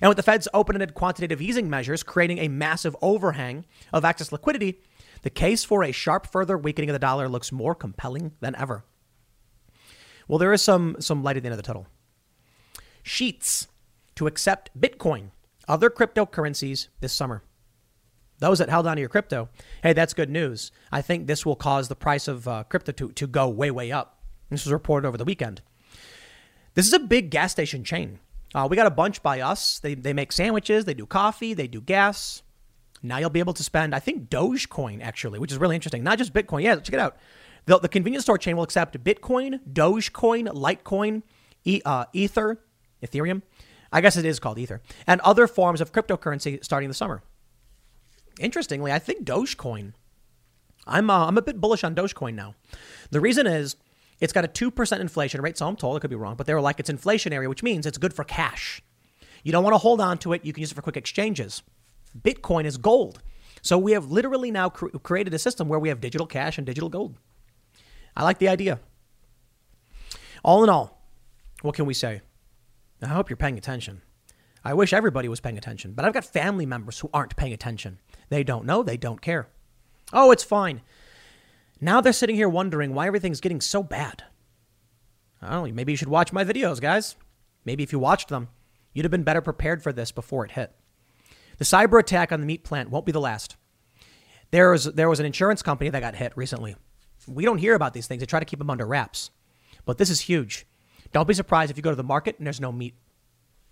[0.01, 4.31] and with the Fed's open ended quantitative easing measures creating a massive overhang of excess
[4.31, 4.79] liquidity,
[5.21, 8.83] the case for a sharp further weakening of the dollar looks more compelling than ever.
[10.27, 11.87] Well, there is some, some light at the end of the tunnel.
[13.03, 13.67] Sheetz
[14.15, 15.31] to accept Bitcoin,
[15.67, 17.43] other cryptocurrencies this summer.
[18.39, 19.49] Those that held on to your crypto,
[19.81, 20.71] hey, that's good news.
[20.91, 23.91] I think this will cause the price of uh, crypto to, to go way, way
[23.91, 24.21] up.
[24.49, 25.61] This was reported over the weekend.
[26.73, 28.19] This is a big gas station chain.
[28.53, 29.79] Uh, we got a bunch by us.
[29.79, 32.43] They, they make sandwiches, they do coffee, they do gas.
[33.03, 36.03] Now you'll be able to spend, I think, Dogecoin actually, which is really interesting.
[36.03, 36.63] Not just Bitcoin.
[36.63, 37.17] Yeah, check it out.
[37.65, 41.21] The, the convenience store chain will accept Bitcoin, Dogecoin, Litecoin,
[41.65, 42.59] e, uh, Ether,
[43.03, 43.41] Ethereum,
[43.91, 47.21] I guess it is called Ether, and other forms of cryptocurrency starting the summer.
[48.39, 49.93] Interestingly, I think Dogecoin,
[50.85, 52.55] I'm, uh, I'm a bit bullish on Dogecoin now.
[53.11, 53.75] The reason is
[54.21, 56.53] it's got a 2% inflation rate, so I'm told, I could be wrong, but they
[56.53, 58.81] were like it's inflationary, which means it's good for cash.
[59.43, 61.63] You don't want to hold on to it, you can use it for quick exchanges.
[62.21, 63.21] Bitcoin is gold.
[63.61, 66.65] So we have literally now cr- created a system where we have digital cash and
[66.65, 67.17] digital gold.
[68.15, 68.79] I like the idea.
[70.43, 71.01] All in all,
[71.61, 72.21] what can we say?
[73.01, 74.01] I hope you're paying attention.
[74.63, 77.99] I wish everybody was paying attention, but I've got family members who aren't paying attention.
[78.29, 79.49] They don't know, they don't care.
[80.13, 80.81] Oh, it's fine.
[81.79, 84.23] Now they're sitting here wondering why everything's getting so bad.
[85.41, 87.15] Oh, maybe you should watch my videos, guys.
[87.65, 88.49] Maybe if you watched them,
[88.93, 90.73] you'd have been better prepared for this before it hit.
[91.57, 93.55] The cyber attack on the meat plant won't be the last.
[94.51, 96.75] There was, there was an insurance company that got hit recently.
[97.27, 99.31] We don't hear about these things, they try to keep them under wraps.
[99.85, 100.65] But this is huge.
[101.11, 102.95] Don't be surprised if you go to the market and there's no meat.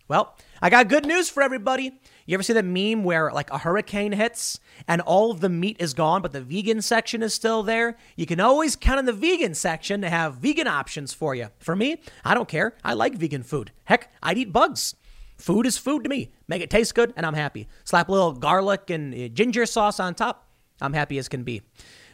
[0.08, 2.00] Well, I got good news for everybody.
[2.28, 5.78] You ever see that meme where like a hurricane hits and all of the meat
[5.80, 7.98] is gone, but the vegan section is still there?
[8.16, 11.48] You can always count on the vegan section to have vegan options for you.
[11.58, 12.76] For me, I don't care.
[12.84, 13.72] I like vegan food.
[13.86, 14.96] Heck, I'd eat bugs.
[15.38, 16.32] Food is food to me.
[16.48, 17.68] Make it taste good, and I'm happy.
[17.84, 20.48] Slap a little garlic and uh, ginger sauce on top.
[20.82, 21.62] I'm happy as can be.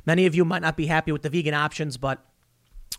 [0.05, 2.25] Many of you might not be happy with the vegan options, but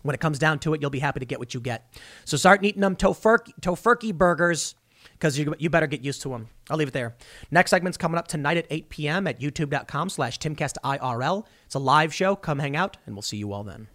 [0.02, 1.92] when it comes down to it, you'll be happy to get what you get.
[2.24, 4.74] So start eating them tofurkey, burgers
[5.14, 6.48] because you, you better get used to them.
[6.70, 7.16] I'll leave it there.
[7.50, 9.26] Next segment's coming up tonight at 8 p.m.
[9.26, 11.44] at youtube.com slash timcastirl.
[11.66, 12.36] It's a live show.
[12.36, 13.88] Come hang out, and we'll see you all then.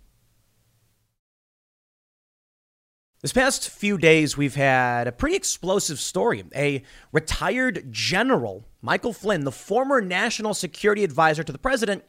[3.23, 6.43] This past few days, we've had a pretty explosive story.
[6.55, 12.03] A retired general, Michael Flynn, the former national security advisor to the president,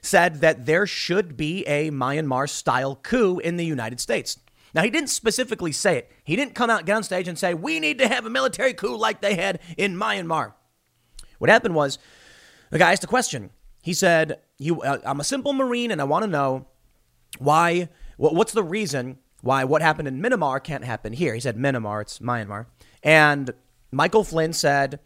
[0.00, 4.38] said that there should be a Myanmar style coup in the United States.
[4.72, 6.12] Now, he didn't specifically say it.
[6.24, 8.72] He didn't come out, get on stage, and say, We need to have a military
[8.72, 10.54] coup like they had in Myanmar.
[11.36, 11.98] What happened was
[12.70, 13.50] the guy asked a question.
[13.82, 16.66] He said, uh, I'm a simple Marine and I want to know
[17.38, 21.32] why, what's the reason why what happened in Myanmar can't happen here.
[21.34, 22.66] He said Myanmar, it's Myanmar.
[23.02, 23.52] And
[23.90, 25.00] Michael Flynn said,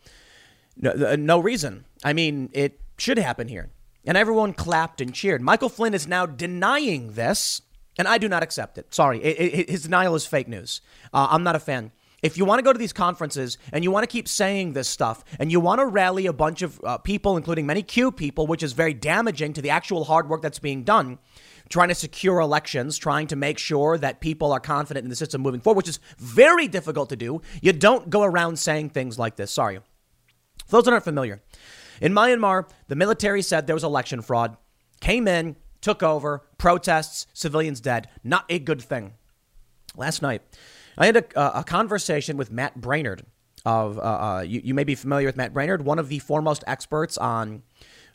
[0.77, 1.85] no, uh, no reason.
[2.03, 3.71] I mean, it should happen here.
[4.05, 5.43] And everyone clapped and cheered.
[5.43, 7.61] Michael Flynn is now denying this,
[7.99, 8.95] and I do not accept it.
[8.95, 10.81] Sorry, it, it, his denial is fake news.
[11.13, 11.93] Uh, I'm not a fan.
[12.23, 14.89] If you want to go to these conferences and you want to keep saying this
[14.89, 18.47] stuff and you want to rally a bunch of uh, people, including many Q people,
[18.47, 21.19] which is very damaging to the actual hard work that's being done,
[21.71, 25.41] trying to secure elections, trying to make sure that people are confident in the system
[25.41, 27.41] moving forward, which is very difficult to do.
[27.63, 29.53] You don't go around saying things like this.
[29.53, 29.79] Sorry.
[30.67, 31.41] For those that aren't familiar,
[32.01, 34.57] in Myanmar, the military said there was election fraud,
[35.01, 38.09] came in, took over, protests, civilians dead.
[38.23, 39.15] Not a good thing.
[39.97, 40.43] Last night,
[40.99, 43.23] I had a, a conversation with Matt Braynard.
[43.67, 46.65] Of uh, uh, you, you, may be familiar with Matt Braynard, one of the foremost
[46.67, 47.63] experts on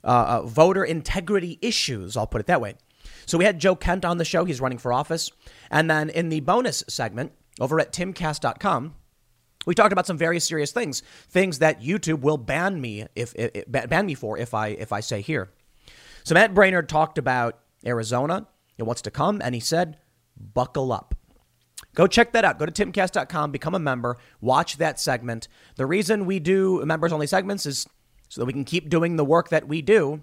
[0.04, 2.18] uh, uh voter integrity issues.
[2.18, 2.74] I'll put it that way.
[3.26, 4.46] So we had Joe Kent on the show.
[4.46, 5.32] He's running for office.
[5.70, 8.96] And then in the bonus segment over at timcast.com,
[9.66, 13.34] we talked about some very serious things, things that YouTube will ban me if,
[13.68, 15.50] ban me for if I if I say here.
[16.24, 18.48] So Matt Braynard talked about Arizona
[18.78, 19.98] and what's to come, and he said,
[20.38, 21.16] "Buckle up."
[21.96, 22.60] Go check that out.
[22.60, 25.48] Go to timcast.com, become a member, watch that segment.
[25.78, 27.88] The reason we do members only segments is
[28.28, 30.22] so that we can keep doing the work that we do.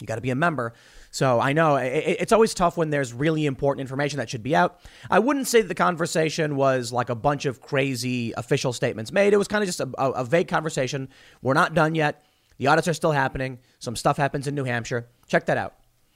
[0.00, 0.74] You got to be a member.
[1.14, 4.80] So I know it's always tough when there's really important information that should be out.
[5.08, 9.32] I wouldn't say the conversation was like a bunch of crazy official statements made.
[9.32, 11.08] It was kind of just a, a vague conversation.
[11.40, 12.24] We're not done yet.
[12.58, 13.60] The audits are still happening.
[13.78, 15.06] Some stuff happens in New Hampshire.
[15.28, 15.74] Check that out.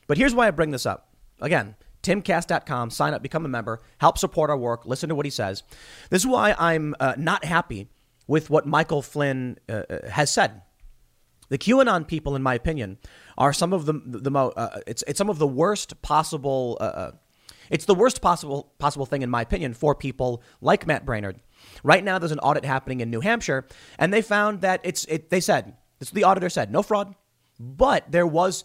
[0.08, 1.14] But here's why I bring this up.
[1.40, 5.30] Again, timcast.com, sign up, become a member, help support our work, listen to what he
[5.30, 5.62] says.
[6.10, 7.86] This is why I'm uh, not happy
[8.26, 10.62] with what Michael Flynn uh, uh has said.
[11.48, 12.98] The QAnon people, in my opinion,
[13.38, 14.52] are some of the the, most.
[14.58, 16.76] Uh, it's it's some of the worst possible.
[16.80, 17.12] Uh, uh,
[17.70, 21.36] it's the worst possible possible thing, in my opinion, for people like Matt Braynard.
[21.82, 23.66] Right now, there's an audit happening in New Hampshire,
[23.98, 25.04] and they found that it's.
[25.06, 26.10] It, they said this.
[26.10, 27.14] The auditor said no fraud,
[27.58, 28.64] but there was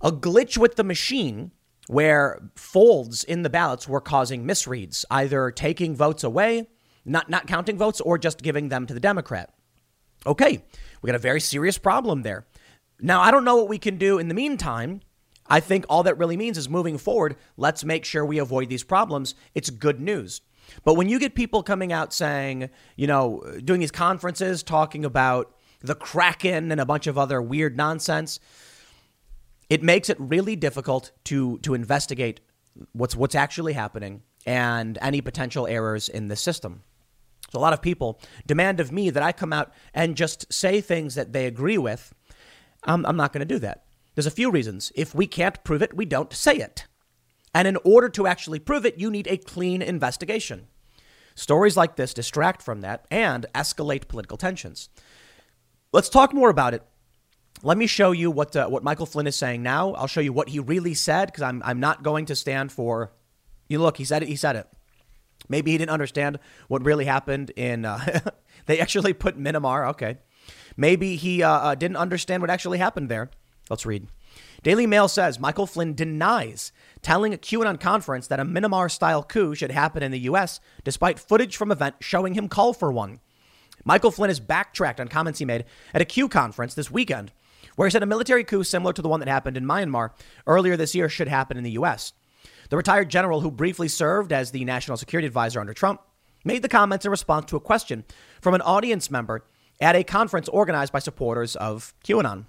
[0.00, 1.50] a glitch with the machine
[1.88, 6.68] where folds in the ballots were causing misreads, either taking votes away,
[7.04, 9.52] not not counting votes, or just giving them to the Democrat.
[10.24, 10.64] Okay,
[11.02, 12.46] we got a very serious problem there.
[13.00, 15.00] Now, I don't know what we can do in the meantime.
[15.46, 18.84] I think all that really means is moving forward, let's make sure we avoid these
[18.84, 19.34] problems.
[19.54, 20.42] It's good news.
[20.84, 25.54] But when you get people coming out saying, you know, doing these conferences talking about
[25.80, 28.38] the Kraken and a bunch of other weird nonsense,
[29.70, 32.40] it makes it really difficult to to investigate
[32.92, 36.82] what's what's actually happening and any potential errors in the system.
[37.50, 40.80] So a lot of people demand of me that I come out and just say
[40.80, 42.14] things that they agree with
[42.84, 43.84] I'm, I'm not going to do that.
[44.14, 44.90] There's a few reasons.
[44.94, 46.86] If we can't prove it, we don't say it.
[47.54, 50.66] And in order to actually prove it, you need a clean investigation.
[51.34, 54.88] Stories like this distract from that and escalate political tensions.
[55.92, 56.82] Let's talk more about it.
[57.62, 59.92] Let me show you what uh, what Michael Flynn is saying now.
[59.92, 63.12] I'll show you what he really said because I'm I'm not going to stand for.
[63.68, 64.28] You look, he said it.
[64.28, 64.68] He said it.
[65.48, 67.84] Maybe he didn't understand what really happened in.
[67.84, 68.20] Uh,
[68.66, 69.88] they actually put Myanmar.
[69.90, 70.18] Okay,
[70.78, 73.30] Maybe he uh, uh, didn't understand what actually happened there.
[73.68, 74.06] Let's read.
[74.62, 76.72] Daily Mail says Michael Flynn denies
[77.02, 81.18] telling a QAnon conference that a Myanmar style coup should happen in the U.S., despite
[81.18, 83.18] footage from event showing him call for one.
[83.84, 87.32] Michael Flynn has backtracked on comments he made at a Q conference this weekend,
[87.74, 90.10] where he said a military coup similar to the one that happened in Myanmar
[90.46, 92.12] earlier this year should happen in the U.S.
[92.70, 96.02] The retired general, who briefly served as the national security advisor under Trump,
[96.44, 98.04] made the comments in response to a question
[98.40, 99.44] from an audience member
[99.80, 102.46] at a conference organized by supporters of QAnon.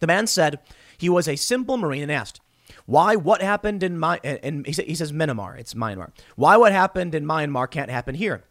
[0.00, 0.60] The man said
[0.96, 2.40] he was a simple Marine and asked,
[2.86, 6.10] why what happened in my and he, he says Myanmar, it's Myanmar.
[6.36, 8.44] Why what happened in Myanmar can't happen here?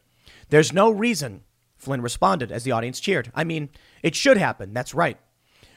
[0.50, 1.44] There's no reason,
[1.76, 3.32] Flynn responded as the audience cheered.
[3.36, 3.70] I mean,
[4.04, 5.18] it should happen, that's right.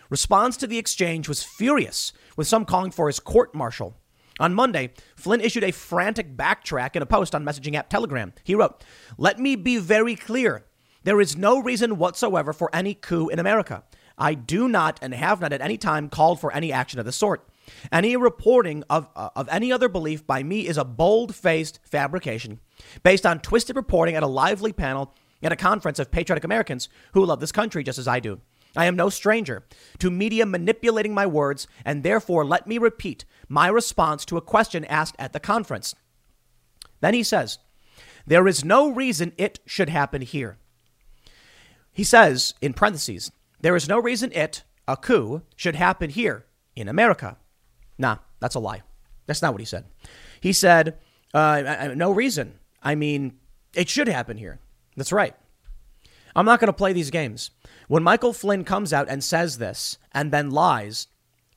[0.09, 3.97] Response to the exchange was furious, with some calling for his court martial.
[4.39, 8.33] On Monday, Flynn issued a frantic backtrack in a post on messaging app Telegram.
[8.43, 8.83] He wrote,
[9.19, 10.65] Let me be very clear.
[11.03, 13.85] There is no reason whatsoever for any coup in America.
[14.19, 17.13] I do not and have not at any time called for any action of the
[17.13, 17.49] sort.
[17.91, 22.61] Any reporting of, uh, of any other belief by me is a bold faced fabrication
[23.03, 27.25] based on twisted reporting at a lively panel at a conference of patriotic Americans who
[27.25, 28.41] love this country just as I do.
[28.77, 29.65] I am no stranger
[29.99, 34.85] to media manipulating my words, and therefore let me repeat my response to a question
[34.85, 35.95] asked at the conference.
[37.01, 37.59] Then he says,
[38.27, 40.59] There is no reason it should happen here.
[42.01, 43.31] He says, in parentheses,
[43.61, 47.37] there is no reason it, a coup, should happen here in America.
[47.99, 48.81] Nah, that's a lie.
[49.27, 49.85] That's not what he said.
[50.41, 50.97] He said,
[51.35, 52.59] uh, no reason.
[52.83, 53.35] I mean,
[53.75, 54.61] it should happen here.
[54.97, 55.35] That's right.
[56.35, 57.51] I'm not going to play these games.
[57.87, 61.07] When Michael Flynn comes out and says this and then lies,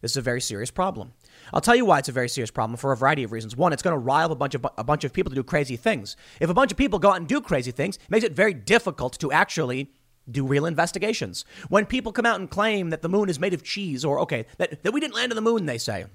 [0.02, 1.14] this is a very serious problem.
[1.54, 3.56] I'll tell you why it's a very serious problem for a variety of reasons.
[3.56, 5.78] One, it's going to rile a bunch of a bunch of people to do crazy
[5.78, 6.18] things.
[6.42, 8.54] If a bunch of people go out and do crazy things, it makes it very
[8.54, 9.94] difficult to actually
[10.30, 11.46] do real investigations.
[11.70, 14.46] When people come out and claim that the moon is made of cheese or okay,
[14.58, 16.06] that, that we didn't land on the moon, they say,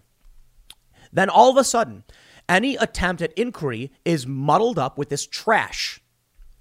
[1.12, 2.04] then all of a sudden,
[2.48, 6.00] any attempt at inquiry is muddled up with this trash.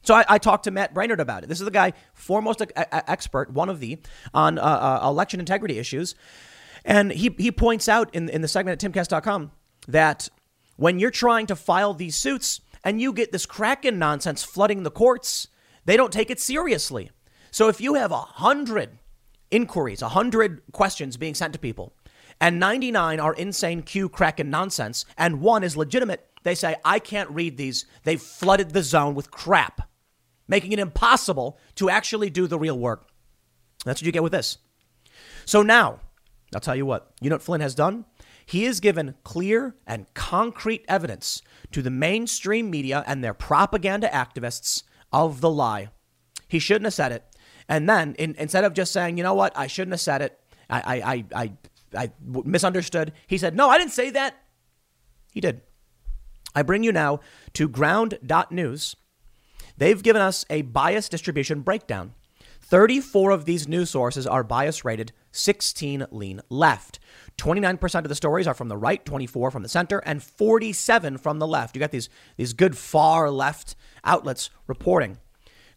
[0.03, 1.49] So I, I, talked to Matt Braynard about it.
[1.49, 3.99] This is the guy, foremost a, a, expert, one of the,
[4.33, 6.15] on uh, uh, election integrity issues.
[6.85, 9.51] And he, he points out in, in the segment at timcast.com
[9.89, 10.29] that
[10.77, 14.91] when you're trying to file these suits and you get this Kraken nonsense flooding the
[14.91, 15.49] courts,
[15.83, 17.11] they don't take it seriously.
[17.57, 18.99] So if you have a hundred
[19.49, 21.91] inquiries, a hundred questions being sent to people,
[22.39, 27.31] and 99 are insane Q Kraken nonsense, and one is legitimate, they say, I can't
[27.31, 27.87] read these.
[28.03, 29.81] They've flooded the zone with crap
[30.47, 33.09] making it impossible to actually do the real work.
[33.85, 34.59] That's what you get with this.
[35.45, 35.99] So now,
[36.53, 38.05] I'll tell you what, you know what Flynn has done?
[38.45, 41.41] He has given clear and concrete evidence
[41.71, 45.89] to the mainstream media and their propaganda activists of the lie.
[46.47, 47.23] He shouldn't have said it.
[47.69, 50.39] And then in, instead of just saying, you know what, I shouldn't have said it,
[50.69, 51.51] I, I, I,
[51.97, 54.35] I, misunderstood, he said, no, I didn't say that.
[55.31, 55.61] He did.
[56.55, 57.19] I bring you now
[57.53, 58.95] to ground.news
[59.77, 62.13] They've given us a bias distribution breakdown.
[62.61, 66.99] 34 of these news sources are bias rated, 16 lean left.
[67.37, 71.39] 29% of the stories are from the right, 24 from the center, and 47 from
[71.39, 71.75] the left.
[71.75, 75.19] You got these, these good far left outlets reporting.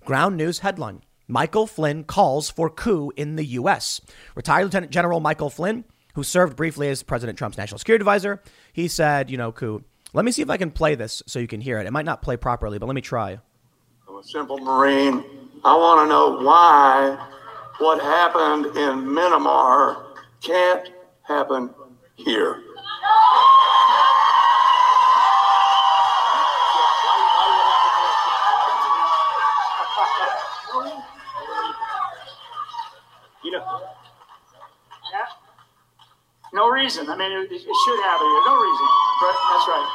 [0.05, 4.01] Ground News headline Michael Flynn calls for coup in the U.S.
[4.35, 8.89] Retired Lieutenant General Michael Flynn, who served briefly as President Trump's national security advisor, he
[8.89, 9.85] said, you know, coup.
[10.13, 11.87] Let me see if I can play this so you can hear it.
[11.87, 13.39] It might not play properly, but let me try
[14.09, 15.23] I'm a simple Marine.
[15.65, 17.29] I want to know why
[17.79, 20.03] what happened in Myanmar
[20.43, 20.91] can't
[21.23, 21.71] happen
[22.17, 22.61] here.
[36.53, 37.09] No reason.
[37.09, 38.43] I mean, it, it should happen here.
[38.47, 38.87] No reason.
[39.21, 39.89] But that's right.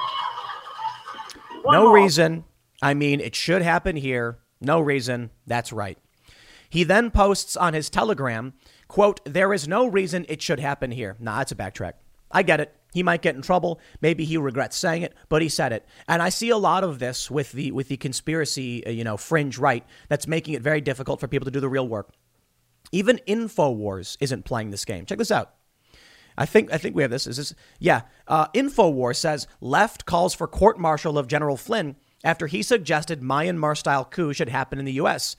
[1.64, 1.96] One no more.
[1.96, 2.46] reason
[2.82, 4.40] I mean, it should happen here.
[4.62, 5.32] No reason.
[5.48, 5.98] That's right.
[6.70, 8.54] He then posts on his Telegram,
[8.88, 11.16] quote, there is no reason it should happen here.
[11.20, 11.94] Nah, that's a backtrack.
[12.32, 12.76] I get it.
[12.94, 13.80] He might get in trouble.
[14.02, 15.86] Maybe he regrets saying it, but he said it.
[16.08, 19.18] And I see a lot of this with the with the conspiracy, uh, you know,
[19.18, 22.12] fringe right that's making it very difficult for people to do the real work.
[22.92, 25.06] Even Infowars isn't playing this game.
[25.06, 25.54] Check this out.
[26.38, 27.28] I think I think we have this.
[27.28, 27.56] Is this?
[27.80, 28.02] Yeah.
[28.28, 33.78] Uh, Infowars says left calls for court martial of General Flynn after he suggested Myanmar
[33.78, 35.36] style coup should happen in the U.S.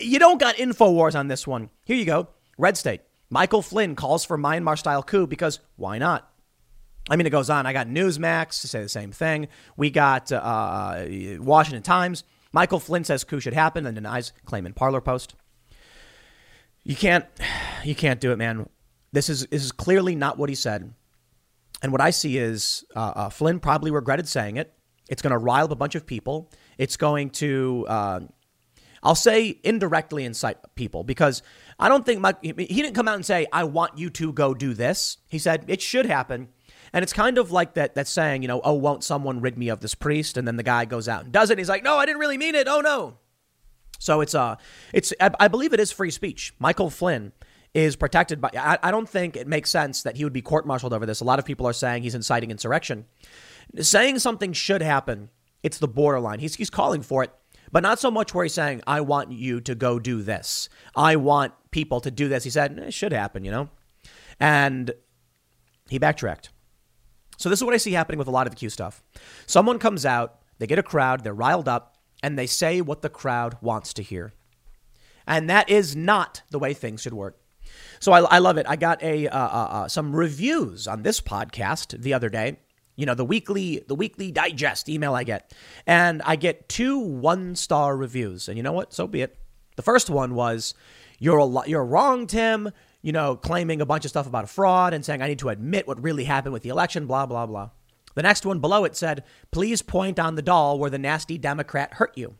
[0.00, 1.68] You don't got InfoWars on this one.
[1.84, 2.28] Here you go.
[2.56, 3.02] Red State.
[3.28, 6.30] Michael Flynn calls for Myanmar style coup because why not?
[7.10, 7.66] I mean, it goes on.
[7.66, 9.48] I got Newsmax to say the same thing.
[9.76, 11.06] We got uh, uh,
[11.40, 12.24] Washington Times.
[12.52, 15.34] Michael Flynn says coup should happen and denies claim in Parler Post.
[16.82, 17.26] You can't,
[17.84, 18.68] you can't do it, man.
[19.14, 20.92] This is this is clearly not what he said.
[21.82, 24.74] And what I see is uh, uh Flynn probably regretted saying it.
[25.08, 26.50] It's going to rile up a bunch of people.
[26.78, 28.20] It's going to, uh,
[29.02, 31.42] I'll say, indirectly incite people because
[31.78, 34.54] I don't think Mike, he didn't come out and say, I want you to go
[34.54, 35.18] do this.
[35.28, 36.48] He said, it should happen.
[36.92, 39.68] And it's kind of like that, that saying, you know, oh, won't someone rid me
[39.68, 40.36] of this priest?
[40.36, 41.58] And then the guy goes out and does it.
[41.58, 42.66] He's like, no, I didn't really mean it.
[42.68, 43.18] Oh, no.
[43.98, 44.56] So it's, uh,
[44.92, 46.54] it's, I, I believe it is free speech.
[46.58, 47.32] Michael Flynn
[47.74, 50.66] is protected by, I, I don't think it makes sense that he would be court
[50.66, 51.20] martialed over this.
[51.20, 53.04] A lot of people are saying he's inciting insurrection
[53.80, 55.30] saying something should happen,
[55.62, 56.40] it's the borderline.
[56.40, 57.32] He's, he's calling for it,
[57.72, 60.68] but not so much where he's saying, I want you to go do this.
[60.94, 62.44] I want people to do this.
[62.44, 63.68] He said, it should happen, you know?
[64.38, 64.92] And
[65.88, 66.50] he backtracked.
[67.36, 69.02] So this is what I see happening with a lot of the Q stuff.
[69.46, 73.08] Someone comes out, they get a crowd, they're riled up, and they say what the
[73.08, 74.32] crowd wants to hear.
[75.26, 77.38] And that is not the way things should work.
[78.00, 78.66] So I, I love it.
[78.68, 82.58] I got a uh, uh, uh, some reviews on this podcast the other day.
[82.96, 85.52] You know the weekly the weekly digest email I get,
[85.86, 88.48] and I get two one star reviews.
[88.48, 88.92] And you know what?
[88.92, 89.36] So be it.
[89.76, 90.74] The first one was,
[91.18, 92.70] "You're a you're wrong, Tim."
[93.02, 95.50] You know, claiming a bunch of stuff about a fraud and saying I need to
[95.50, 97.06] admit what really happened with the election.
[97.06, 97.70] Blah blah blah.
[98.14, 101.94] The next one below it said, "Please point on the doll where the nasty Democrat
[101.94, 102.36] hurt you."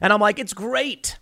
[0.00, 1.18] And I'm like, it's great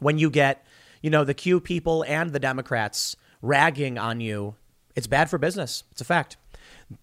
[0.00, 0.65] when you get,
[1.02, 4.54] you know, the Q people and the Democrats ragging on you.
[4.94, 5.84] It's bad for business.
[5.92, 6.36] It's a fact.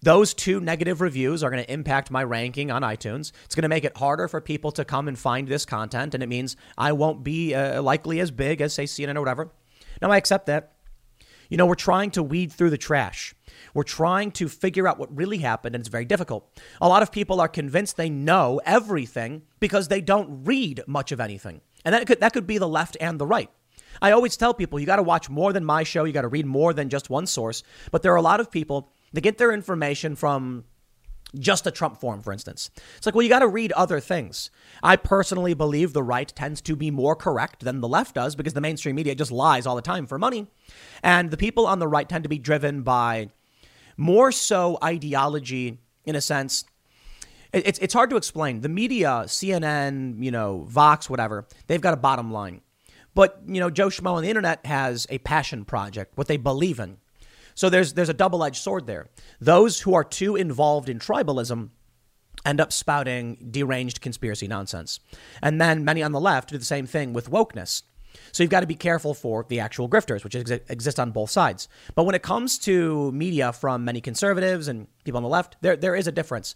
[0.02, 3.32] Those two negative reviews are going to impact my ranking on iTunes.
[3.44, 6.22] It's going to make it harder for people to come and find this content, and
[6.22, 9.50] it means I won't be uh, likely as big as, say, CNN or whatever.
[10.00, 10.72] Now, I accept that.
[11.50, 13.34] You know, we're trying to weed through the trash.
[13.74, 16.48] We're trying to figure out what really happened, and it's very difficult.
[16.80, 21.20] A lot of people are convinced they know everything because they don't read much of
[21.20, 21.60] anything.
[21.84, 23.50] And that could, that could be the left and the right.
[24.02, 26.28] I always tell people you got to watch more than my show, you got to
[26.28, 27.62] read more than just one source.
[27.90, 30.64] But there are a lot of people that get their information from
[31.38, 32.70] just a Trump forum, for instance.
[32.96, 34.50] It's like, well, you got to read other things.
[34.82, 38.54] I personally believe the right tends to be more correct than the left does because
[38.54, 40.46] the mainstream media just lies all the time for money.
[41.02, 43.30] And the people on the right tend to be driven by
[43.96, 46.64] more so ideology in a sense.
[47.52, 48.60] It's, it's hard to explain.
[48.60, 52.60] The media, CNN, you know, Vox, whatever, they've got a bottom line.
[53.14, 56.80] But, you know, Joe Schmo on the internet has a passion project, what they believe
[56.80, 56.98] in.
[57.54, 59.06] So there's there's a double-edged sword there.
[59.40, 61.70] Those who are too involved in tribalism
[62.44, 65.00] end up spouting deranged conspiracy nonsense.
[65.42, 67.82] And then many on the left do the same thing with wokeness.
[68.32, 71.30] So you've got to be careful for the actual grifters, which ex- exist on both
[71.30, 71.68] sides.
[71.94, 75.76] But when it comes to media from many conservatives and people on the left, there
[75.76, 76.54] there is a difference.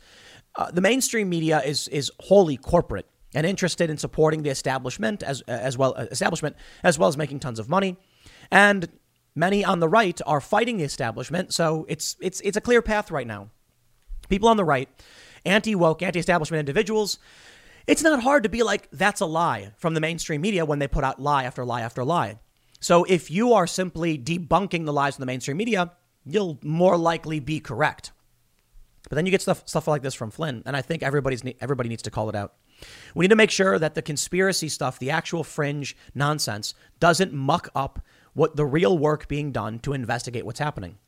[0.57, 5.43] Uh, the mainstream media is is wholly corporate and interested in supporting the establishment as
[5.43, 7.97] as well uh, establishment as well as making tons of money.
[8.51, 8.89] And
[9.35, 13.11] many on the right are fighting the establishment, so it's it's it's a clear path
[13.11, 13.51] right now.
[14.29, 14.89] People on the right,
[15.45, 17.19] anti woke, anti establishment individuals
[17.89, 20.87] it's not hard to be like, that's a lie from the mainstream media when they
[20.87, 22.39] put out lie after lie after lie.
[22.81, 25.93] So if you are simply debunking the lies from the mainstream media,
[26.25, 28.13] you'll more likely be correct.
[29.09, 31.89] But then you get stuff stuff like this from Flynn, and I think everybody's everybody
[31.89, 32.53] needs to call it out.
[33.15, 37.69] We need to make sure that the conspiracy stuff, the actual fringe nonsense, doesn't muck
[37.75, 38.01] up
[38.35, 40.99] what the real work being done to investigate what's happening.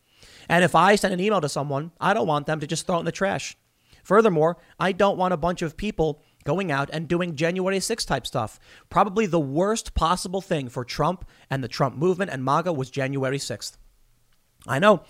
[0.48, 2.96] And if I send an email to someone, I don't want them to just throw
[2.96, 3.56] it in the trash.
[4.02, 8.26] Furthermore, I don't want a bunch of people going out and doing January 6th type
[8.26, 8.58] stuff.
[8.88, 13.38] Probably the worst possible thing for Trump and the Trump movement and MAGA was January
[13.38, 13.76] 6th.
[14.66, 15.02] I know,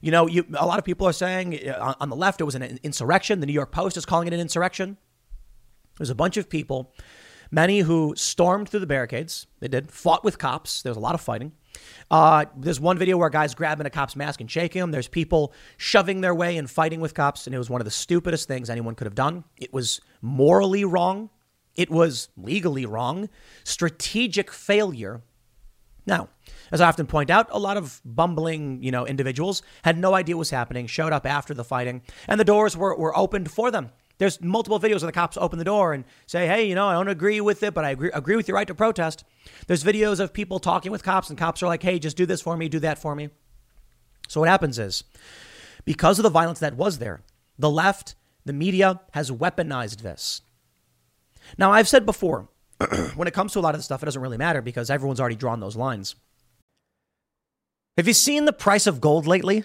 [0.00, 2.54] you know, you, a lot of people are saying uh, on the left it was
[2.54, 3.40] an insurrection.
[3.40, 4.96] The New York Post is calling it an insurrection.
[5.98, 6.94] There's a bunch of people,
[7.50, 9.46] many who stormed through the barricades.
[9.60, 10.82] They did, fought with cops.
[10.82, 11.52] There was a lot of fighting.
[12.10, 14.90] Uh, there's one video where guy's grabbing a cop's mask and shaking him.
[14.90, 17.90] There's people shoving their way and fighting with cops, and it was one of the
[17.90, 19.44] stupidest things anyone could have done.
[19.56, 21.30] It was morally wrong.
[21.74, 23.28] It was legally wrong.
[23.64, 25.22] Strategic failure.
[26.06, 26.28] Now,
[26.70, 30.36] as I often point out, a lot of bumbling, you know, individuals had no idea
[30.36, 33.70] what was happening, showed up after the fighting, and the doors were, were opened for
[33.70, 33.90] them.
[34.18, 36.94] There's multiple videos where the cops open the door and say, hey, you know, I
[36.94, 39.24] don't agree with it, but I agree, agree with your right to protest.
[39.66, 42.40] There's videos of people talking with cops, and cops are like, hey, just do this
[42.40, 43.28] for me, do that for me.
[44.28, 45.04] So what happens is,
[45.84, 47.22] because of the violence that was there,
[47.58, 48.14] the left,
[48.44, 50.40] the media has weaponized this.
[51.58, 52.48] Now, I've said before,
[53.14, 55.20] when it comes to a lot of this stuff, it doesn't really matter because everyone's
[55.20, 56.14] already drawn those lines.
[57.96, 59.64] Have you seen the price of gold lately?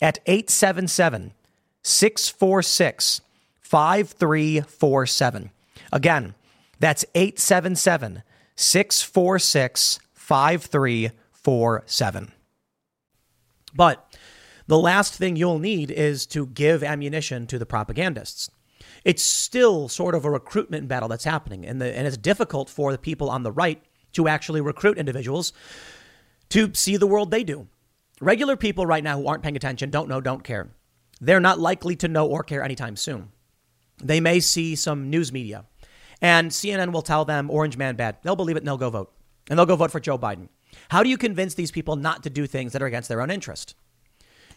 [0.00, 1.32] at 877
[1.82, 3.20] 646
[3.60, 5.50] 5347.
[5.92, 6.34] Again,
[6.78, 8.22] that's 877
[8.56, 12.32] 646 5347.
[13.74, 14.18] But
[14.66, 18.50] the last thing you'll need is to give ammunition to the propagandists.
[19.04, 22.92] It's still sort of a recruitment battle that's happening, and, the, and it's difficult for
[22.92, 23.82] the people on the right
[24.12, 25.52] to actually recruit individuals
[26.50, 27.68] to see the world they do.
[28.20, 30.70] Regular people right now who aren't paying attention, don't know, don't care.
[31.20, 33.30] They're not likely to know or care anytime soon.
[34.02, 35.64] They may see some news media,
[36.20, 38.18] and CNN will tell them Orange Man bad.
[38.22, 39.12] They'll believe it and they'll go vote.
[39.48, 40.48] And they'll go vote for Joe Biden.
[40.90, 43.30] How do you convince these people not to do things that are against their own
[43.30, 43.74] interest?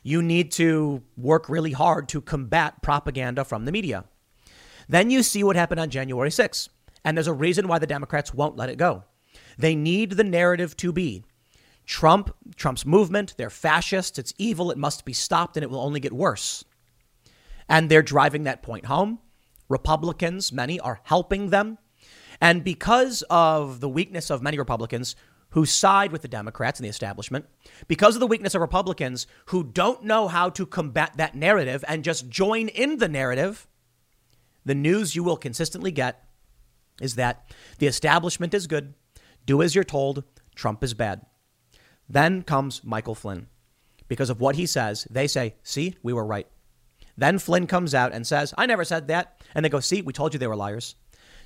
[0.04, 4.04] You need to work really hard to combat propaganda from the media.
[4.90, 6.68] Then you see what happened on January 6th.
[7.06, 9.04] And there's a reason why the Democrats won't let it go.
[9.58, 11.24] They need the narrative to be
[11.86, 16.00] Trump, Trump's movement, they're fascists, it's evil, it must be stopped, and it will only
[16.00, 16.64] get worse.
[17.68, 19.20] And they're driving that point home.
[19.70, 21.78] Republicans, many, are helping them.
[22.40, 25.16] And because of the weakness of many Republicans
[25.52, 27.46] who side with the Democrats and the establishment,
[27.88, 32.04] because of the weakness of Republicans who don't know how to combat that narrative and
[32.04, 33.68] just join in the narrative,
[34.66, 36.28] the news you will consistently get
[37.02, 38.94] is that the establishment is good,
[39.46, 40.24] do as you're told,
[40.56, 41.26] Trump is bad.
[42.14, 43.48] Then comes Michael Flynn.
[44.08, 46.46] Because of what he says, they say, see, we were right.
[47.18, 49.42] Then Flynn comes out and says, I never said that.
[49.56, 50.94] And they go, see, we told you they were liars.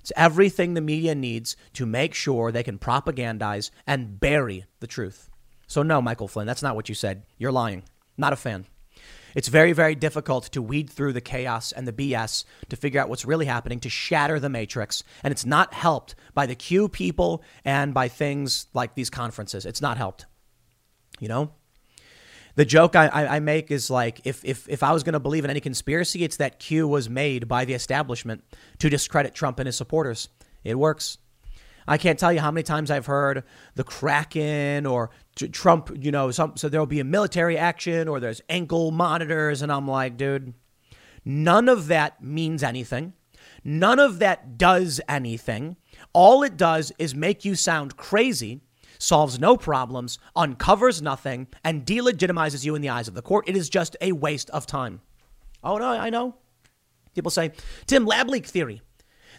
[0.01, 5.29] It's everything the media needs to make sure they can propagandize and bury the truth.
[5.67, 7.23] So, no, Michael Flynn, that's not what you said.
[7.37, 7.83] You're lying.
[8.17, 8.65] Not a fan.
[9.35, 13.07] It's very, very difficult to weed through the chaos and the BS to figure out
[13.07, 15.03] what's really happening, to shatter the matrix.
[15.23, 19.65] And it's not helped by the Q people and by things like these conferences.
[19.65, 20.25] It's not helped.
[21.19, 21.51] You know?
[22.55, 25.43] The joke I, I make is like if, if, if I was going to believe
[25.43, 28.43] in any conspiracy, it's that Q was made by the establishment
[28.79, 30.29] to discredit Trump and his supporters.
[30.63, 31.19] It works.
[31.87, 33.43] I can't tell you how many times I've heard
[33.75, 38.41] the Kraken or Trump, you know, some, so there'll be a military action or there's
[38.49, 39.61] ankle monitors.
[39.61, 40.55] And I'm like, dude,
[41.23, 43.13] none of that means anything.
[43.63, 45.77] None of that does anything.
[46.11, 48.61] All it does is make you sound crazy
[48.99, 53.47] solves no problems, uncovers nothing, and delegitimizes you in the eyes of the court.
[53.47, 55.01] It is just a waste of time.
[55.63, 56.35] Oh, no, I know.
[57.15, 57.51] People say,
[57.85, 58.81] Tim, lab leak theory.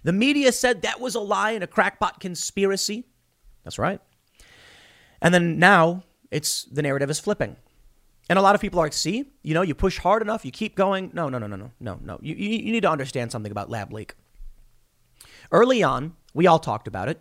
[0.02, 3.04] The media said that was a lie and a crackpot conspiracy.
[3.64, 4.00] That's right.
[5.20, 7.56] And then now it's the narrative is flipping.
[8.30, 10.50] And a lot of people are like, see, you know, you push hard enough, you
[10.50, 11.10] keep going.
[11.14, 12.18] No, no, no, no, no, no, no.
[12.20, 14.14] You, you, you need to understand something about lab leak.
[15.50, 17.20] Early on, we all talked about it.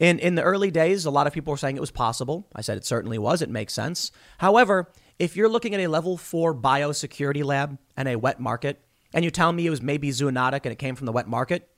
[0.00, 2.48] In, in the early days, a lot of people were saying it was possible.
[2.56, 3.42] I said it certainly was.
[3.42, 4.10] It makes sense.
[4.38, 8.80] However, if you're looking at a level four biosecurity lab and a wet market,
[9.12, 11.68] and you tell me it was maybe zoonotic and it came from the wet market,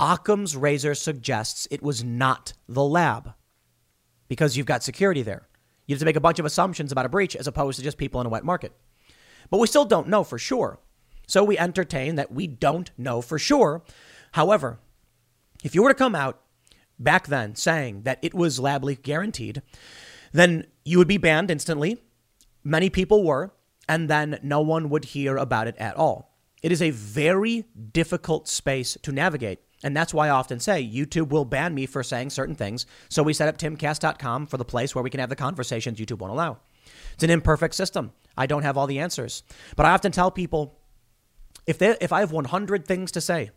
[0.00, 3.34] Occam's razor suggests it was not the lab
[4.26, 5.46] because you've got security there.
[5.86, 7.98] You have to make a bunch of assumptions about a breach as opposed to just
[7.98, 8.72] people in a wet market.
[9.50, 10.80] But we still don't know for sure.
[11.28, 13.84] So we entertain that we don't know for sure.
[14.32, 14.80] However,
[15.62, 16.41] if you were to come out
[17.02, 19.62] back then saying that it was lab leak guaranteed,
[20.32, 22.02] then you would be banned instantly.
[22.64, 23.52] Many people were,
[23.88, 26.36] and then no one would hear about it at all.
[26.62, 29.60] It is a very difficult space to navigate.
[29.82, 32.86] And that's why I often say YouTube will ban me for saying certain things.
[33.08, 36.18] So we set up timcast.com for the place where we can have the conversations YouTube
[36.18, 36.58] won't allow.
[37.14, 38.12] It's an imperfect system.
[38.36, 39.42] I don't have all the answers.
[39.76, 40.78] But I often tell people
[41.66, 43.50] if, they, if I have 100 things to say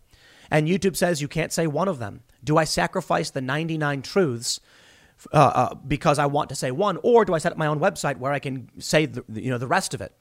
[0.51, 4.59] and YouTube says you can't say one of them, do I sacrifice the 99 truths
[5.33, 7.79] uh, uh, because I want to say one, or do I set up my own
[7.79, 10.13] website where I can say the, you know the rest of it?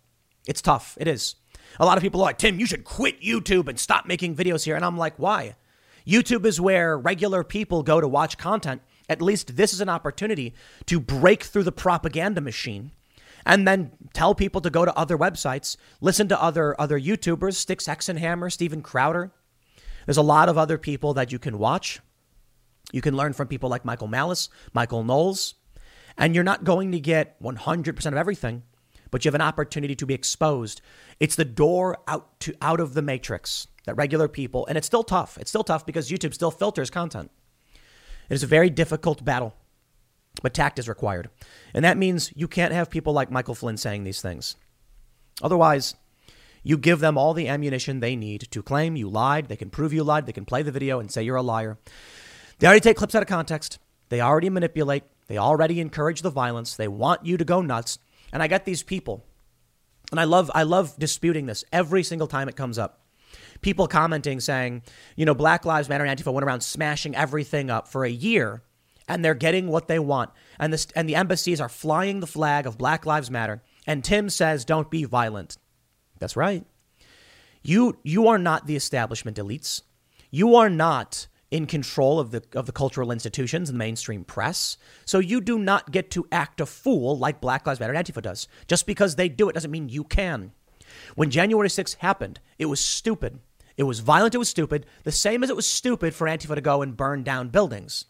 [0.46, 0.96] It's tough.
[1.00, 1.36] It is.
[1.80, 4.64] A lot of people are like, Tim, you should quit YouTube and stop making videos
[4.64, 4.76] here.
[4.76, 5.56] And I'm like, why?
[6.06, 8.82] YouTube is where regular people go to watch content.
[9.08, 10.54] At least this is an opportunity
[10.86, 12.92] to break through the propaganda machine
[13.46, 17.86] and then tell people to go to other websites, listen to other other YouTubers, Styx
[17.86, 19.32] Hexenhammer, Steven Crowder.
[20.06, 22.00] There's a lot of other people that you can watch.
[22.92, 25.54] You can learn from people like Michael Malice, Michael Knowles,
[26.16, 28.62] and you're not going to get 100% of everything,
[29.10, 30.80] but you have an opportunity to be exposed.
[31.18, 35.04] It's the door out to out of the matrix that regular people, and it's still
[35.04, 35.38] tough.
[35.38, 37.30] It's still tough because YouTube still filters content.
[38.28, 39.54] It is a very difficult battle,
[40.42, 41.30] but tact is required.
[41.74, 44.56] And that means you can't have people like Michael Flynn saying these things.
[45.42, 45.94] Otherwise,
[46.64, 49.46] you give them all the ammunition they need to claim you lied.
[49.46, 50.26] They can prove you lied.
[50.26, 51.78] They can play the video and say you're a liar.
[52.58, 53.78] They already take clips out of context.
[54.08, 55.04] They already manipulate.
[55.28, 56.74] They already encourage the violence.
[56.74, 57.98] They want you to go nuts.
[58.32, 59.24] And I get these people,
[60.10, 63.00] and I love I love disputing this every single time it comes up.
[63.60, 64.82] People commenting saying,
[65.14, 68.62] you know, Black Lives Matter and Antifa went around smashing everything up for a year,
[69.06, 70.30] and they're getting what they want.
[70.58, 74.30] And the and the embassies are flying the flag of Black Lives Matter, And Tim
[74.30, 75.58] says, don't be violent.
[76.18, 76.64] That's right.
[77.62, 79.82] You, you are not the establishment elites.
[80.30, 84.76] You are not in control of the, of the cultural institutions and the mainstream press.
[85.04, 88.20] So you do not get to act a fool like Black Lives Matter and Antifa
[88.20, 88.48] does.
[88.66, 90.52] Just because they do it doesn't mean you can.
[91.14, 93.38] When January 6th happened, it was stupid.
[93.76, 96.60] It was violent, it was stupid, the same as it was stupid for Antifa to
[96.60, 98.06] go and burn down buildings.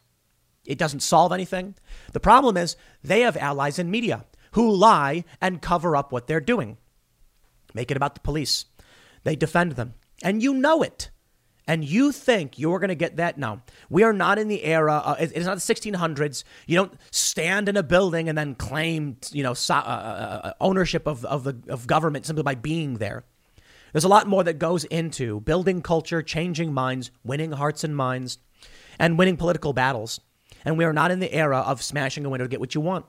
[0.66, 1.74] It doesn't solve anything.
[2.12, 6.40] The problem is they have allies in media who lie and cover up what they're
[6.40, 6.78] doing.
[7.74, 8.64] Make it about the police.
[9.24, 9.94] They defend them.
[10.22, 11.10] And you know it.
[11.66, 13.38] And you think you're going to get that?
[13.38, 13.62] No.
[13.88, 16.44] We are not in the era, uh, it's not the 1600s.
[16.66, 20.52] You don't stand in a building and then claim, you know, so, uh, uh, uh,
[20.60, 23.24] ownership of, of, the, of government simply by being there.
[23.92, 28.38] There's a lot more that goes into building culture, changing minds, winning hearts and minds,
[28.98, 30.20] and winning political battles.
[30.64, 32.80] And we are not in the era of smashing a window to get what you
[32.80, 33.06] want.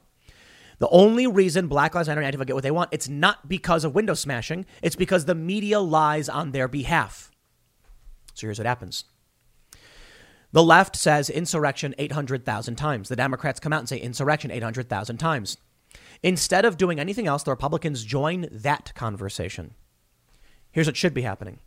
[0.80, 3.84] The only reason Black Lives Matter and Antifa get what they want, it's not because
[3.84, 4.66] of window smashing.
[4.82, 7.32] It's because the media lies on their behalf.
[8.34, 9.06] So here's what happens.
[10.52, 13.10] The left says insurrection 800,000 times.
[13.10, 15.58] The Democrats come out and say insurrection 800,000 times.
[16.24, 19.74] Instead of doing anything else, the Republicans join that conversation.
[20.72, 21.60] Here's what should be happening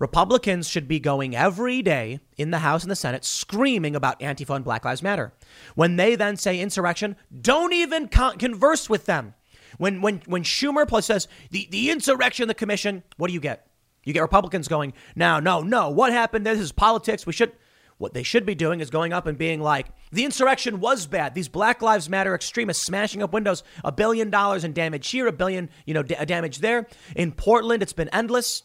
[0.00, 4.56] Republicans should be going every day in the House and the Senate screaming about Antifa
[4.56, 5.32] and Black Lives Matter.
[5.74, 9.34] When they then say insurrection, don't even con- converse with them.
[9.76, 13.66] When, when, when Schumer plus says the, the insurrection, the commission, what do you get?
[14.04, 16.46] You get Republicans going, now, no, no, what happened?
[16.46, 17.26] This is politics.
[17.26, 17.52] We should.
[17.98, 21.34] What they should be doing is going up and being like, the insurrection was bad.
[21.34, 25.32] These Black Lives Matter extremists smashing up windows, a billion dollars in damage here, a
[25.32, 26.86] billion, you know, d- damage there.
[27.14, 28.62] In Portland, it's been endless.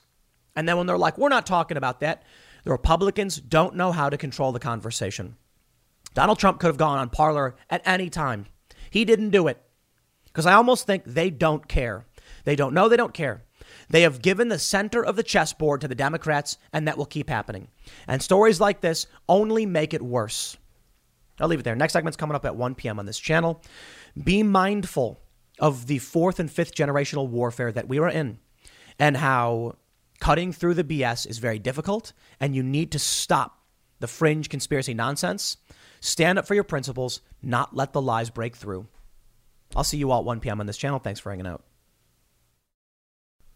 [0.56, 2.24] And then when they're like, we're not talking about that,
[2.64, 5.36] the Republicans don't know how to control the conversation.
[6.14, 8.45] Donald Trump could have gone on Parler at any time.
[8.89, 9.62] He didn't do it
[10.26, 12.06] because I almost think they don't care.
[12.45, 13.43] They don't know, they don't care.
[13.89, 17.30] They have given the center of the chessboard to the Democrats, and that will keep
[17.30, 17.68] happening.
[18.08, 20.58] And stories like this only make it worse.
[21.39, 21.76] I'll leave it there.
[21.76, 22.99] Next segment's coming up at 1 p.m.
[22.99, 23.62] on this channel.
[24.22, 25.20] Be mindful
[25.60, 28.39] of the fourth and fifth generational warfare that we are in
[28.99, 29.76] and how
[30.20, 33.59] Cutting through the BS is very difficult, and you need to stop
[33.99, 35.57] the fringe conspiracy nonsense.
[35.99, 38.88] Stand up for your principles, not let the lies break through.
[39.76, 40.59] I'll see you all at 1 p.m.
[40.59, 40.99] on this channel.
[40.99, 41.63] Thanks for hanging out.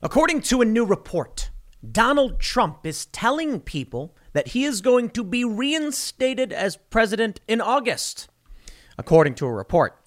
[0.02, 1.52] According to a new report,
[1.92, 7.62] Donald Trump is telling people that he is going to be reinstated as president in
[7.62, 8.30] August.
[8.98, 9.98] According to a report.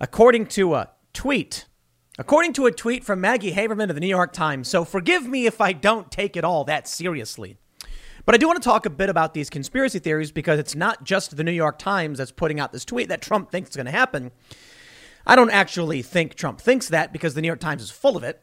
[0.00, 1.65] According to a tweet
[2.18, 5.46] According to a tweet from Maggie Haberman of the New York Times, so forgive me
[5.46, 7.58] if I don't take it all that seriously.
[8.24, 11.04] But I do want to talk a bit about these conspiracy theories because it's not
[11.04, 13.86] just the New York Times that's putting out this tweet that Trump thinks is going
[13.86, 14.32] to happen.
[15.26, 18.24] I don't actually think Trump thinks that because the New York Times is full of
[18.24, 18.42] it.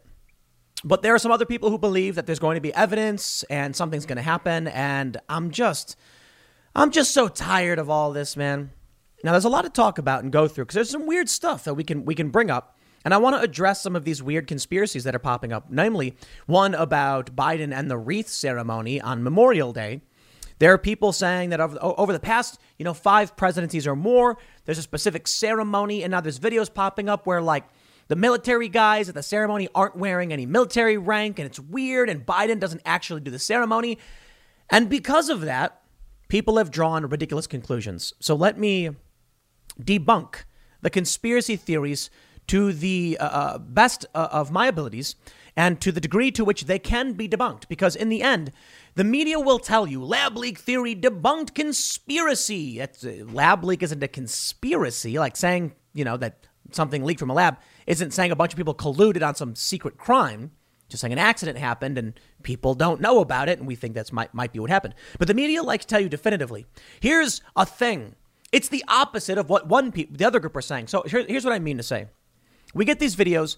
[0.84, 3.76] But there are some other people who believe that there's going to be evidence and
[3.76, 4.67] something's going to happen.
[4.67, 5.97] And I'm just,
[6.76, 8.71] I'm just so tired of all this, man.
[9.24, 11.63] Now, there's a lot to talk about and go through because there's some weird stuff
[11.63, 12.78] that we can we can bring up.
[13.06, 16.16] And I want to address some of these weird conspiracies that are popping up, namely
[16.45, 20.01] one about Biden and the wreath ceremony on Memorial Day.
[20.60, 24.78] There are people saying that over, the past, you know, five presidencies or more, there's
[24.78, 27.66] a specific ceremony, and now there's videos popping up where like
[28.08, 32.26] the military guys at the ceremony aren't wearing any military rank, and it's weird, and
[32.26, 33.97] Biden doesn't actually do the ceremony.
[34.70, 35.82] And because of that,
[36.30, 38.14] people have drawn ridiculous conclusions.
[38.20, 38.91] So let me
[39.82, 40.43] debunk
[40.82, 42.10] the conspiracy theories
[42.48, 45.16] to the uh, uh, best uh, of my abilities
[45.56, 47.68] and to the degree to which they can be debunked.
[47.68, 48.52] Because in the end,
[48.96, 52.80] the media will tell you lab leak theory debunked conspiracy.
[52.80, 57.30] It's, uh, lab leak isn't a conspiracy, like saying, you know, that something leaked from
[57.30, 60.52] a lab isn't saying a bunch of people colluded on some secret crime.
[60.89, 64.12] Just saying an accident happened and people don't know about it, and we think that's
[64.12, 64.94] might, might be what happened.
[65.18, 66.66] But the media likes to tell you definitively
[67.00, 68.16] here's a thing.
[68.52, 70.88] It's the opposite of what one pe- the other group are saying.
[70.88, 72.08] So here, here's what I mean to say.
[72.74, 73.57] We get these videos,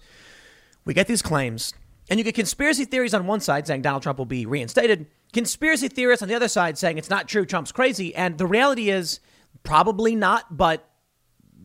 [0.84, 1.72] we get these claims,
[2.08, 5.88] and you get conspiracy theories on one side saying Donald Trump will be reinstated, conspiracy
[5.88, 8.14] theorists on the other side saying it's not true, Trump's crazy.
[8.14, 9.20] And the reality is
[9.62, 10.88] probably not, but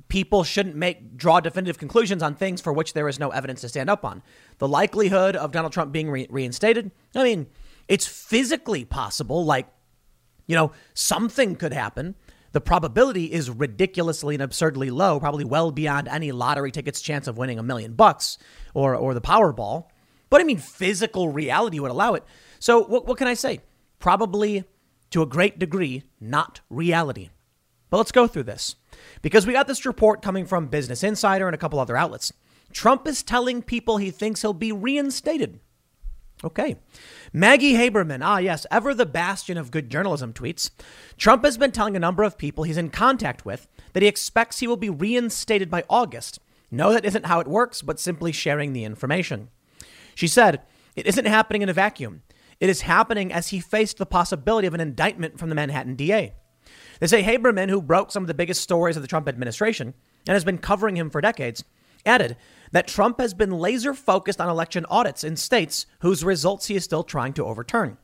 [0.08, 3.70] people shouldn't make draw definitive conclusions on things for which there is no evidence to
[3.70, 4.22] stand up on.
[4.58, 7.48] The likelihood of Donald Trump being re- reinstated, I mean,
[7.88, 9.68] it's physically possible, like,
[10.48, 12.16] you know, something could happen.
[12.52, 17.38] The probability is ridiculously and absurdly low, probably well beyond any lottery ticket's chance of
[17.38, 18.38] winning a million bucks
[18.74, 19.86] or, or the Powerball.
[20.30, 22.24] But I mean, physical reality would allow it.
[22.60, 23.62] So, what, what can I say?
[24.00, 24.64] Probably
[25.12, 27.30] to a great degree, not reality.
[27.90, 28.76] But let's go through this
[29.22, 32.32] because we got this report coming from Business Insider and a couple other outlets.
[32.72, 35.60] Trump is telling people he thinks he'll be reinstated.
[36.44, 36.76] Okay.
[37.32, 40.72] Maggie Haberman, ah, yes, ever the bastion of good journalism, tweets
[41.18, 44.60] Trump has been telling a number of people he's in contact with that he expects
[44.60, 46.40] he will be reinstated by August.
[46.72, 49.50] No, that isn't how it works, but simply sharing the information.
[50.16, 50.62] She said,
[50.96, 52.24] It isn't happening in a vacuum.
[52.60, 56.34] It is happening as he faced the possibility of an indictment from the Manhattan DA.
[57.00, 59.94] They say Haberman, who broke some of the biggest stories of the Trump administration
[60.28, 61.64] and has been covering him for decades,
[62.06, 62.38] added
[62.72, 66.84] that Trump has been laser focused on election audits in states whose results he is
[66.84, 67.98] still trying to overturn.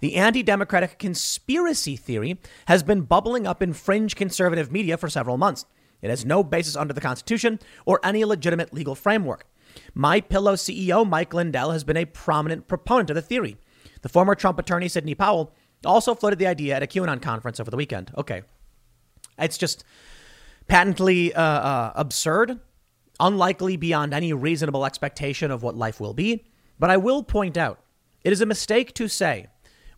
[0.00, 5.38] The anti democratic conspiracy theory has been bubbling up in fringe conservative media for several
[5.38, 5.64] months.
[6.00, 9.46] It has no basis under the Constitution or any legitimate legal framework.
[9.94, 13.56] My Pillow CEO Mike Lindell has been a prominent proponent of the theory.
[14.02, 15.54] The former Trump attorney Sidney Powell
[15.84, 18.12] also floated the idea at a QAnon conference over the weekend.
[18.18, 18.42] Okay.
[19.38, 19.84] It's just
[20.66, 22.60] patently uh, uh, absurd,
[23.20, 26.44] unlikely beyond any reasonable expectation of what life will be.
[26.78, 27.80] But I will point out
[28.24, 29.46] it is a mistake to say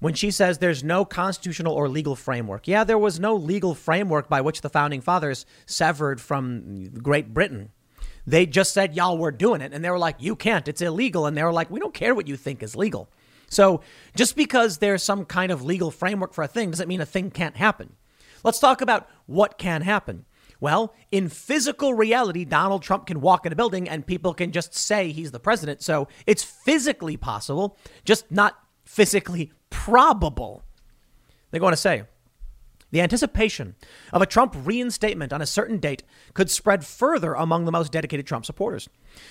[0.00, 2.68] when she says there's no constitutional or legal framework.
[2.68, 7.70] Yeah, there was no legal framework by which the founding fathers severed from Great Britain.
[8.26, 9.72] They just said, y'all, we're doing it.
[9.72, 11.26] And they were like, you can't, it's illegal.
[11.26, 13.08] And they were like, we don't care what you think is legal.
[13.48, 13.82] So
[14.16, 17.30] just because there's some kind of legal framework for a thing doesn't mean a thing
[17.30, 17.94] can't happen.
[18.42, 20.24] Let's talk about what can happen.
[20.60, 24.74] Well, in physical reality, Donald Trump can walk in a building and people can just
[24.74, 25.82] say he's the president.
[25.82, 30.64] So it's physically possible, just not physically probable.
[31.50, 32.04] They go on to say
[32.94, 33.74] the anticipation
[34.12, 38.24] of a Trump reinstatement on a certain date could spread further among the most dedicated
[38.24, 38.88] Trump supporters.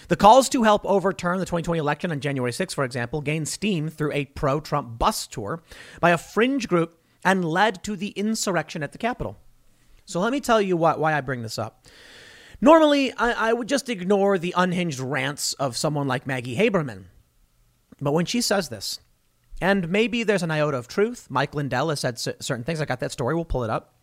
[0.09, 3.87] The calls to help overturn the 2020 election on January 6, for example, gained steam
[3.87, 5.63] through a pro Trump bus tour
[6.01, 9.37] by a fringe group and led to the insurrection at the Capitol.
[10.05, 11.85] So let me tell you why, why I bring this up.
[12.61, 17.05] Normally, I, I would just ignore the unhinged rants of someone like Maggie Haberman.
[17.99, 18.99] But when she says this,
[19.61, 21.27] and maybe there's an iota of truth.
[21.29, 22.81] Mike Lindell has said certain things.
[22.81, 23.35] I got that story.
[23.35, 23.95] We'll pull it up.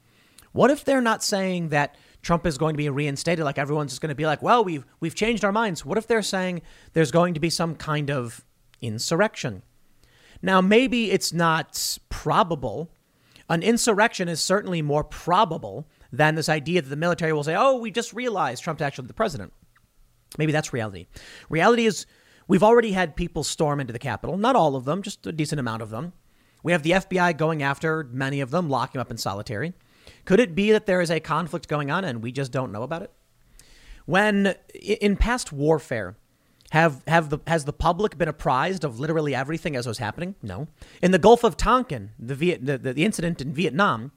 [0.52, 3.44] What if they're not saying that Trump is going to be reinstated?
[3.44, 5.84] Like everyone's just going to be like, well, we've we've changed our minds.
[5.84, 8.44] What if they're saying there's going to be some kind of
[8.80, 9.62] insurrection?
[10.42, 12.90] Now, maybe it's not probable.
[13.50, 17.76] An insurrection is certainly more probable than this idea that the military will say, oh,
[17.76, 19.52] we just realized Trump's actually the president.
[20.38, 21.08] Maybe that's reality.
[21.50, 22.06] Reality is
[22.50, 25.60] We've already had people storm into the Capitol, not all of them, just a decent
[25.60, 26.14] amount of them.
[26.64, 29.72] We have the FBI going after many of them, locking them up in solitary.
[30.24, 32.82] Could it be that there is a conflict going on and we just don't know
[32.82, 33.12] about it?
[34.04, 36.16] When in past warfare,
[36.70, 40.34] have have the has the public been apprised of literally everything as was happening?
[40.42, 40.68] No.
[41.02, 44.12] In the Gulf of Tonkin, the Viet, the, the, the incident in Vietnam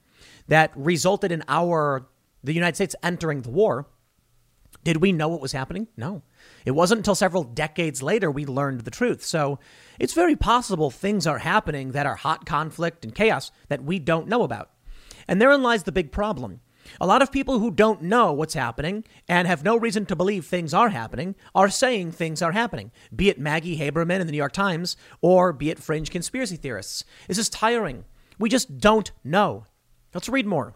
[0.47, 2.07] that resulted in our
[2.43, 3.87] the United States entering the war,
[4.83, 5.87] did we know what was happening?
[5.97, 6.21] No.
[6.65, 9.23] It wasn't until several decades later we learned the truth.
[9.23, 9.59] So
[9.99, 14.27] it's very possible things are happening that are hot conflict and chaos that we don't
[14.27, 14.71] know about.
[15.27, 16.59] And therein lies the big problem.
[16.99, 20.45] A lot of people who don't know what's happening and have no reason to believe
[20.45, 24.37] things are happening are saying things are happening, be it Maggie Haberman in the New
[24.37, 27.03] York Times or be it fringe conspiracy theorists.
[27.27, 28.05] This is tiring.
[28.39, 29.65] We just don't know.
[30.13, 30.75] Let's read more.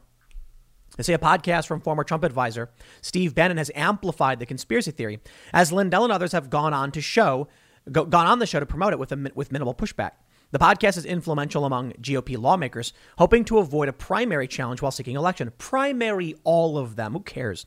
[0.96, 5.20] They say a podcast from former Trump advisor Steve Bannon has amplified the conspiracy theory,
[5.54, 7.48] as Lindell and others have gone on to show,
[7.92, 10.12] go, gone on the show to promote it with, a, with minimal pushback.
[10.52, 15.16] The podcast is influential among GOP lawmakers, hoping to avoid a primary challenge while seeking
[15.16, 15.52] election.
[15.58, 17.14] Primary, all of them.
[17.14, 17.66] Who cares?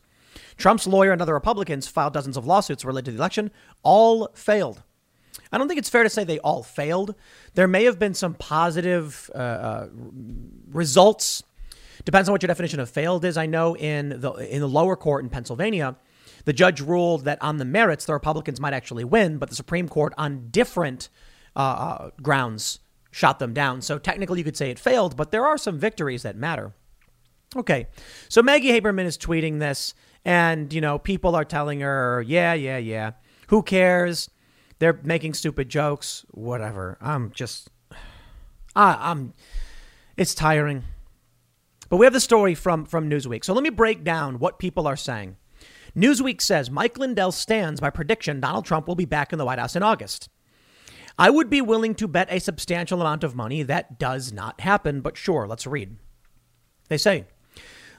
[0.56, 3.50] Trump's lawyer and other Republicans filed dozens of lawsuits related to the election.
[3.82, 4.82] All failed.
[5.52, 7.14] I don't think it's fair to say they all failed.
[7.54, 9.88] There may have been some positive uh, uh,
[10.70, 11.42] results
[12.04, 13.36] Depends on what your definition of failed is.
[13.36, 15.96] I know in the in the lower court in Pennsylvania,
[16.44, 19.88] the judge ruled that on the merits the Republicans might actually win, but the Supreme
[19.88, 21.08] Court on different
[21.56, 22.80] uh, uh, grounds
[23.10, 23.82] shot them down.
[23.82, 26.72] So technically, you could say it failed, but there are some victories that matter.
[27.56, 27.88] Okay,
[28.28, 29.92] so Maggie Haberman is tweeting this,
[30.24, 33.12] and you know people are telling her, "Yeah, yeah, yeah.
[33.48, 34.30] Who cares?
[34.78, 36.24] They're making stupid jokes.
[36.30, 36.96] Whatever.
[37.00, 37.68] I'm just,
[38.74, 39.34] I, I'm.
[40.16, 40.84] It's tiring.
[41.88, 43.44] But we have the story from, from Newsweek.
[43.44, 45.36] So let me break down what people are saying.
[45.96, 49.58] Newsweek says Mike Lindell stands by prediction Donald Trump will be back in the White
[49.58, 50.28] House in August.
[51.20, 55.02] I would be willing to bet a substantial amount of money that does not happen,
[55.02, 55.98] but sure, let's read.
[56.88, 57.26] They say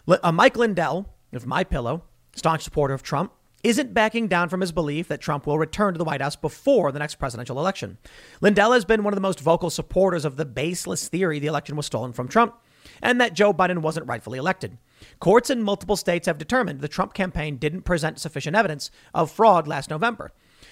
[0.08, 2.02] uh, Mike Lindell of My Pillow,
[2.36, 3.32] staunch supporter of Trump,
[3.64, 6.92] isn't backing down from his belief that Trump will return to the White House before
[6.92, 8.00] the next presidential election.
[8.42, 11.76] Lindell has been one of the most vocal supporters of the baseless theory the election
[11.76, 12.56] was stolen from Trump
[13.04, 14.80] and that Joe Biden wasn't rightfully elected.
[15.20, 19.68] Courts in multiple states have determined the Trump campaign didn't present sufficient evidence of fraud
[19.68, 20.32] last November.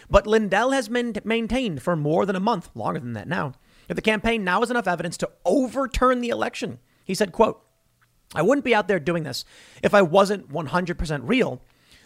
[0.10, 3.54] But Lindell has maintained for more than a month, longer than that now,
[3.88, 6.80] that the campaign now has enough evidence to overturn the election.
[7.06, 7.64] He said, quote,
[8.36, 9.46] I wouldn't be out there doing this
[9.82, 11.62] if I wasn't 100% real,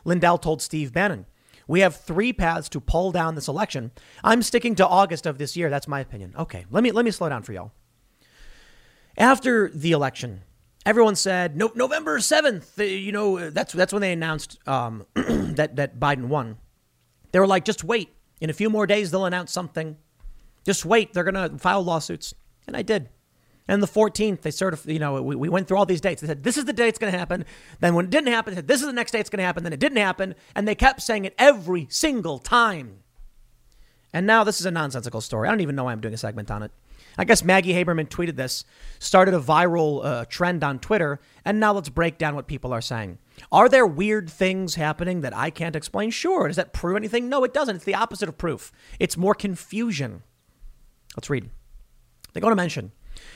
[0.05, 1.25] Lindell told Steve Bannon.
[1.67, 3.91] We have three paths to pull down this election.
[4.23, 5.69] I'm sticking to August of this year.
[5.69, 6.33] That's my opinion.
[6.37, 7.71] Okay, let me let me slow down for y'all.
[9.17, 10.41] After the election,
[10.85, 12.77] everyone said no, November seventh.
[12.77, 16.57] You know that's that's when they announced um, that that Biden won.
[17.33, 18.09] They were like, just wait.
[18.39, 19.97] In a few more days, they'll announce something.
[20.63, 21.11] Just wait.
[21.13, 22.33] They're gonna file lawsuits,
[22.65, 23.09] and I did.
[23.67, 26.21] And the 14th, they sort of, you know, we, we went through all these dates.
[26.21, 27.45] They said, this is the day it's going to happen.
[27.79, 29.45] Then when it didn't happen, they said, this is the next day it's going to
[29.45, 29.63] happen.
[29.63, 30.35] Then it didn't happen.
[30.53, 33.03] And they kept saying it every single time.
[34.11, 35.47] And now this is a nonsensical story.
[35.47, 36.71] I don't even know why I'm doing a segment on it.
[37.17, 38.65] I guess Maggie Haberman tweeted this,
[38.99, 42.81] started a viral uh, trend on Twitter, and now let's break down what people are
[42.81, 43.19] saying.
[43.51, 46.11] Are there weird things happening that I can't explain?
[46.11, 46.47] Sure.
[46.47, 47.29] Does that prove anything?
[47.29, 47.77] No, it doesn't.
[47.77, 48.71] It's the opposite of proof.
[48.99, 50.23] It's more confusion.
[51.15, 51.49] Let's read.
[52.33, 52.91] They go to mention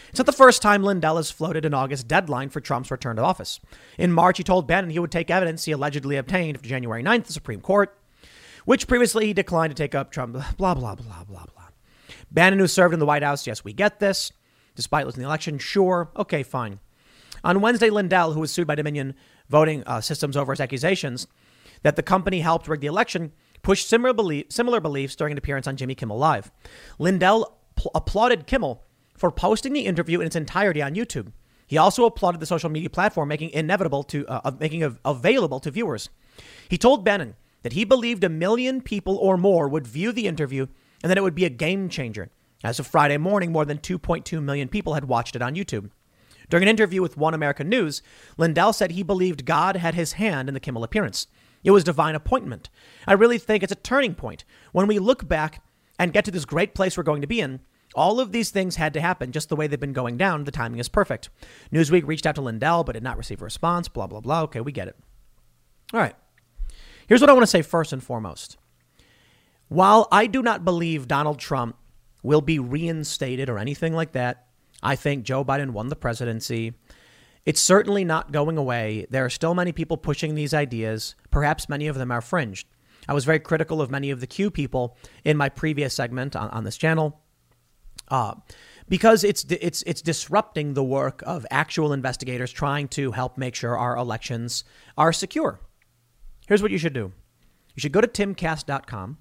[0.09, 3.23] it's not the first time Lindell has floated an August deadline for Trump's return to
[3.23, 3.59] office.
[3.97, 7.25] In March, he told Bannon he would take evidence he allegedly obtained from January 9th,
[7.25, 7.97] the Supreme Court,
[8.65, 10.33] which previously he declined to take up Trump.
[10.57, 11.56] Blah, blah, blah, blah, blah.
[12.31, 14.31] Bannon, who served in the White House, yes, we get this.
[14.75, 16.79] Despite losing the election, sure, okay, fine.
[17.43, 19.15] On Wednesday, Lindell, who was sued by Dominion
[19.49, 21.27] Voting uh, Systems over his accusations
[21.83, 25.67] that the company helped rig the election, pushed similar, belief, similar beliefs during an appearance
[25.67, 26.51] on Jimmy Kimmel Live.
[26.99, 28.83] Lindell pl- applauded Kimmel
[29.15, 31.31] for posting the interview in its entirety on YouTube.
[31.65, 35.71] He also applauded the social media platform making inevitable to uh, making it available to
[35.71, 36.09] viewers.
[36.69, 40.67] He told Bannon that he believed a million people or more would view the interview
[41.01, 42.29] and that it would be a game changer.
[42.63, 45.91] As of Friday morning, more than 2.2 million people had watched it on YouTube.
[46.49, 48.01] During an interview with One American News,
[48.37, 51.27] Lindell said he believed God had his hand in the Kimmel appearance.
[51.63, 52.69] It was divine appointment.
[53.05, 54.45] I really think it's a turning point.
[54.71, 55.61] When we look back
[55.99, 57.59] and get to this great place we're going to be in,
[57.95, 60.43] all of these things had to happen just the way they've been going down.
[60.43, 61.29] The timing is perfect.
[61.73, 63.87] Newsweek reached out to Lindell but did not receive a response.
[63.87, 64.43] Blah, blah, blah.
[64.43, 64.95] Okay, we get it.
[65.93, 66.15] All right.
[67.07, 68.57] Here's what I want to say first and foremost.
[69.67, 71.75] While I do not believe Donald Trump
[72.23, 74.47] will be reinstated or anything like that,
[74.81, 76.73] I think Joe Biden won the presidency.
[77.45, 79.07] It's certainly not going away.
[79.09, 81.15] There are still many people pushing these ideas.
[81.31, 82.67] Perhaps many of them are fringed.
[83.07, 86.49] I was very critical of many of the Q people in my previous segment on,
[86.49, 87.21] on this channel
[88.09, 88.35] uh,
[88.87, 93.77] because it's it's it's disrupting the work of actual investigators trying to help make sure
[93.77, 94.63] our elections
[94.97, 95.59] are secure.
[96.47, 97.11] Here's what you should do:
[97.75, 99.17] you should go to timcast.com,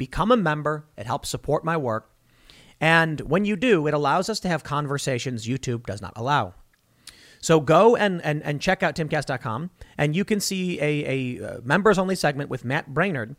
[0.00, 0.86] become a member.
[0.96, 2.10] It helps support my work,
[2.80, 6.54] and when you do, it allows us to have conversations YouTube does not allow.
[7.42, 11.60] So go and, and, and check out timcast.com, and you can see a, a uh,
[11.62, 13.36] members only segment with Matt Braynard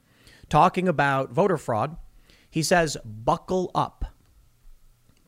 [0.50, 1.98] talking about voter fraud.
[2.50, 4.06] He says, buckle up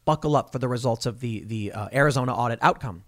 [0.05, 3.03] buckle up for the results of the the uh, Arizona audit outcome.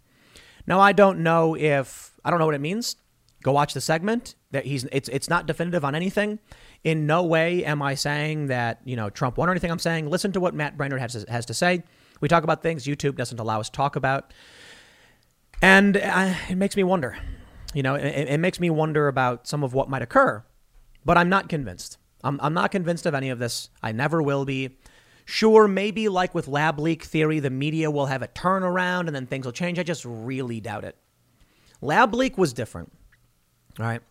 [0.67, 2.95] Now I don't know if I don't know what it means.
[3.43, 4.35] Go watch the segment.
[4.51, 6.39] That he's it's it's not definitive on anything.
[6.85, 9.71] In no way am I saying that you know Trump won or anything.
[9.71, 11.83] I'm saying listen to what Matt Braynard has has to say.
[12.21, 14.31] We talk about things YouTube doesn't allow us to talk about,
[15.63, 17.17] and I, uh, it makes me wonder.
[17.73, 20.45] You know, it, it makes me wonder about some of what might occur,
[21.03, 21.97] but I'm not convinced.
[22.23, 23.69] I'm, I'm not convinced of any of this.
[23.81, 24.77] I never will be.
[25.25, 29.25] Sure, maybe like with lab leak theory, the media will have a turnaround and then
[29.25, 29.79] things will change.
[29.79, 30.95] I just really doubt it.
[31.81, 32.91] Lab leak was different.
[33.79, 34.01] All right.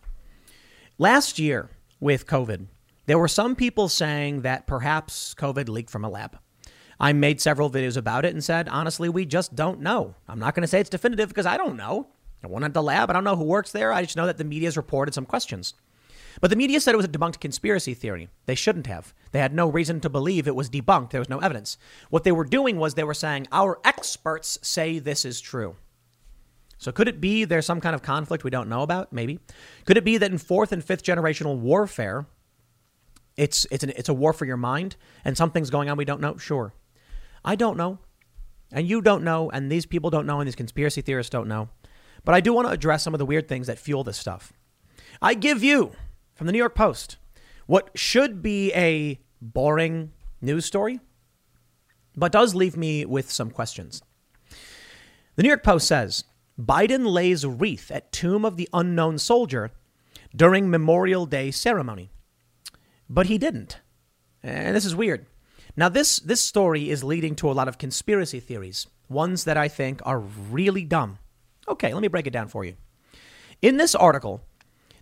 [0.97, 1.69] Last year
[2.05, 2.67] with COVID,
[3.07, 6.37] there were some people saying that perhaps COVID leaked from a lab.
[6.99, 10.13] I made several videos about it and said, honestly, we just don't know.
[10.27, 12.09] I'm not going to say it's definitive because I don't know.
[12.43, 13.09] I went at the lab.
[13.09, 13.91] I don't know who works there.
[13.91, 15.73] I just know that the media has reported some questions.
[16.41, 18.29] But the media said it was a debunked conspiracy theory.
[18.45, 19.11] They shouldn't have.
[19.31, 21.09] They had no reason to believe it was debunked.
[21.09, 21.75] There was no evidence.
[22.11, 25.75] What they were doing was they were saying, Our experts say this is true.
[26.85, 29.11] So could it be there's some kind of conflict we don't know about?
[29.11, 29.39] Maybe.
[29.85, 32.27] Could it be that in fourth and fifth generational warfare,
[33.35, 34.95] it's it's an, it's a war for your mind
[35.25, 36.37] and something's going on we don't know?
[36.37, 36.75] Sure.
[37.43, 37.97] I don't know.
[38.71, 41.69] And you don't know, and these people don't know, and these conspiracy theorists don't know.
[42.23, 44.53] But I do want to address some of the weird things that fuel this stuff.
[45.23, 45.91] I give you
[46.35, 47.17] from the New York Post.
[47.65, 50.99] What should be a boring news story,
[52.15, 54.03] but does leave me with some questions.
[55.35, 56.25] The New York Post says
[56.59, 59.71] Biden lays wreath at tomb of the unknown soldier
[60.35, 62.11] during Memorial Day ceremony.
[63.09, 63.79] But he didn't.
[64.41, 65.25] And this is weird.
[65.75, 69.67] Now this this story is leading to a lot of conspiracy theories, ones that I
[69.67, 71.17] think are really dumb.
[71.67, 72.75] Okay, let me break it down for you.
[73.61, 74.41] In this article,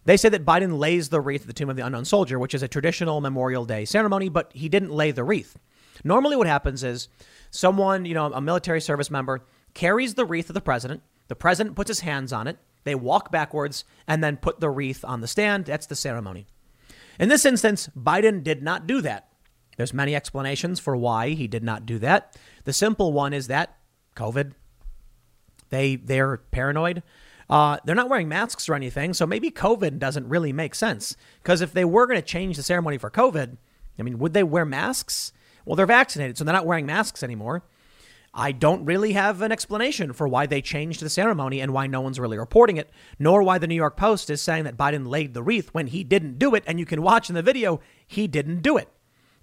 [0.06, 2.56] they say that Biden lays the wreath at the tomb of the unknown soldier, which
[2.56, 5.58] is a traditional Memorial Day ceremony, but he didn't lay the wreath.
[6.04, 7.08] Normally, what happens is
[7.52, 11.04] someone, you know, a military service member, carries the wreath of the president.
[11.28, 12.58] The president puts his hands on it.
[12.84, 15.66] They walk backwards and then put the wreath on the stand.
[15.66, 16.48] That's the ceremony.
[17.20, 19.30] In this instance, Biden did not do that.
[19.78, 22.38] There's many explanations for why he did not do that.
[22.66, 23.78] The simple one is that
[24.16, 24.54] COVID.
[25.70, 27.02] They they're paranoid.
[27.50, 31.16] Uh, they're not wearing masks or anything, so maybe COVID doesn't really make sense.
[31.42, 33.58] Because if they were going to change the ceremony for COVID,
[34.00, 35.34] I mean, would they wear masks?
[35.66, 37.64] Well, they're vaccinated, so they're not wearing masks anymore.
[38.34, 42.02] I don't really have an explanation for why they changed the ceremony and why no
[42.02, 42.90] one's really reporting it,
[43.20, 46.04] nor why the New York Post is saying that Biden laid the wreath when he
[46.04, 46.64] didn't do it.
[46.66, 48.90] And you can watch in the video, he didn't do it.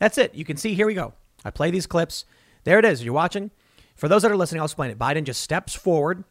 [0.00, 0.34] That's it.
[0.34, 1.14] You can see, here we go.
[1.44, 2.24] I play these clips.
[2.64, 3.04] There it is.
[3.04, 3.52] You're watching.
[3.94, 4.98] For those that are listening, I'll explain it.
[4.98, 6.24] Biden just steps forward.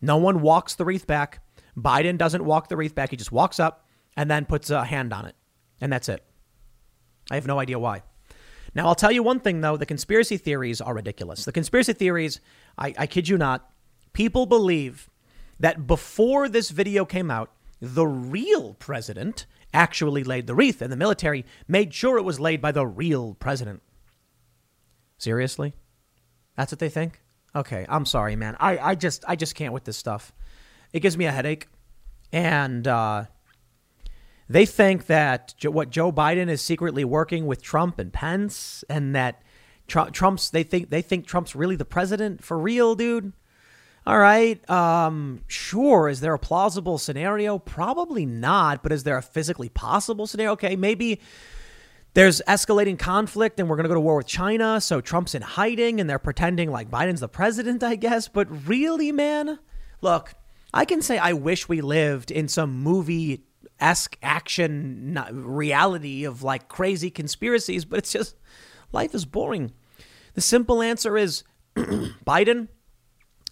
[0.00, 1.42] No one walks the wreath back.
[1.78, 3.10] Biden doesn't walk the wreath back.
[3.10, 5.36] He just walks up and then puts a hand on it.
[5.80, 6.24] And that's it.
[7.30, 8.02] I have no idea why.
[8.74, 11.44] Now, I'll tell you one thing, though the conspiracy theories are ridiculous.
[11.44, 12.40] The conspiracy theories,
[12.78, 13.70] I, I kid you not,
[14.12, 15.10] people believe
[15.58, 20.96] that before this video came out, the real president actually laid the wreath, and the
[20.96, 23.82] military made sure it was laid by the real president.
[25.18, 25.74] Seriously?
[26.56, 27.20] That's what they think?
[27.54, 28.56] Okay, I'm sorry, man.
[28.60, 30.32] I, I just I just can't with this stuff.
[30.92, 31.66] It gives me a headache.
[32.32, 33.24] And uh,
[34.50, 39.42] they think that what Joe Biden is secretly working with Trump and Pence, and that
[39.86, 43.32] Trump's they think they think Trump's really the president for real, dude.
[44.04, 46.08] All right, um, sure.
[46.08, 47.60] Is there a plausible scenario?
[47.60, 48.82] Probably not.
[48.82, 50.52] But is there a physically possible scenario?
[50.54, 51.20] Okay, maybe
[52.14, 54.80] there's escalating conflict and we're going to go to war with China.
[54.80, 58.26] So Trump's in hiding and they're pretending like Biden's the president, I guess.
[58.26, 59.60] But really, man,
[60.00, 60.32] look,
[60.74, 63.44] I can say I wish we lived in some movie
[63.80, 68.36] esque action reality of like crazy conspiracies, but it's just
[68.92, 69.72] life is boring.
[70.34, 71.42] The simple answer is
[71.76, 72.68] Biden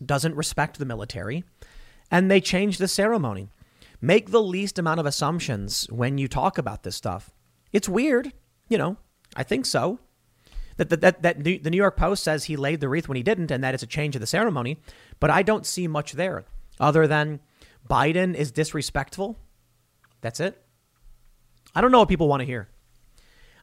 [0.04, 1.44] doesn't respect the military
[2.10, 3.50] and they change the ceremony.
[4.00, 7.30] Make the least amount of assumptions when you talk about this stuff.
[7.72, 8.32] It's weird,
[8.68, 8.96] you know,
[9.36, 9.98] I think so.
[10.76, 13.24] That, that, that, that the New York Post says he laid the wreath when he
[13.24, 14.78] didn't, and that it's a change of the ceremony.
[15.18, 16.44] But I don't see much there
[16.78, 17.40] other than
[17.90, 19.36] Biden is disrespectful
[20.20, 20.62] that's it.
[21.74, 22.68] I don't know what people want to hear.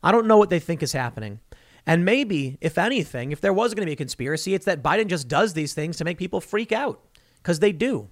[0.03, 1.39] I don't know what they think is happening.
[1.87, 5.07] And maybe, if anything, if there was going to be a conspiracy, it's that Biden
[5.07, 7.01] just does these things to make people freak out
[7.37, 8.09] because they do.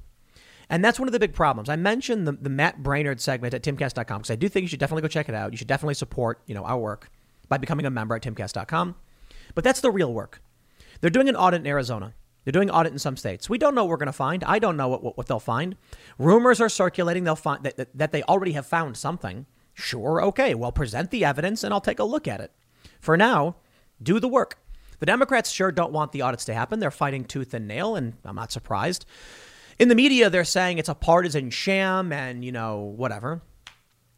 [0.70, 1.70] And that's one of the big problems.
[1.70, 4.80] I mentioned the, the Matt Braynard segment at timcast.com because I do think you should
[4.80, 5.52] definitely go check it out.
[5.52, 7.10] You should definitely support, you know, our work
[7.50, 8.96] by becoming a member at timcast.com.
[9.56, 10.42] But that's the real work.
[11.02, 12.14] They're doing an audit in Arizona.
[12.44, 13.50] They're doing audit in some states.
[13.50, 14.44] We don't know what we're going to find.
[14.44, 15.76] I don't know what, what, what, they'll find.
[16.18, 19.46] Rumors are circulating they'll find that, that, that they already have found something.
[19.74, 22.52] Sure, okay, well, present the evidence and I'll take a look at it.
[23.00, 23.56] For now,
[24.02, 24.58] do the work.
[25.00, 26.80] The Democrats sure don't want the audits to happen.
[26.80, 29.06] They're fighting tooth and nail, and I'm not surprised.
[29.80, 33.42] In the media, they're saying it's a partisan sham and, you know, whatever.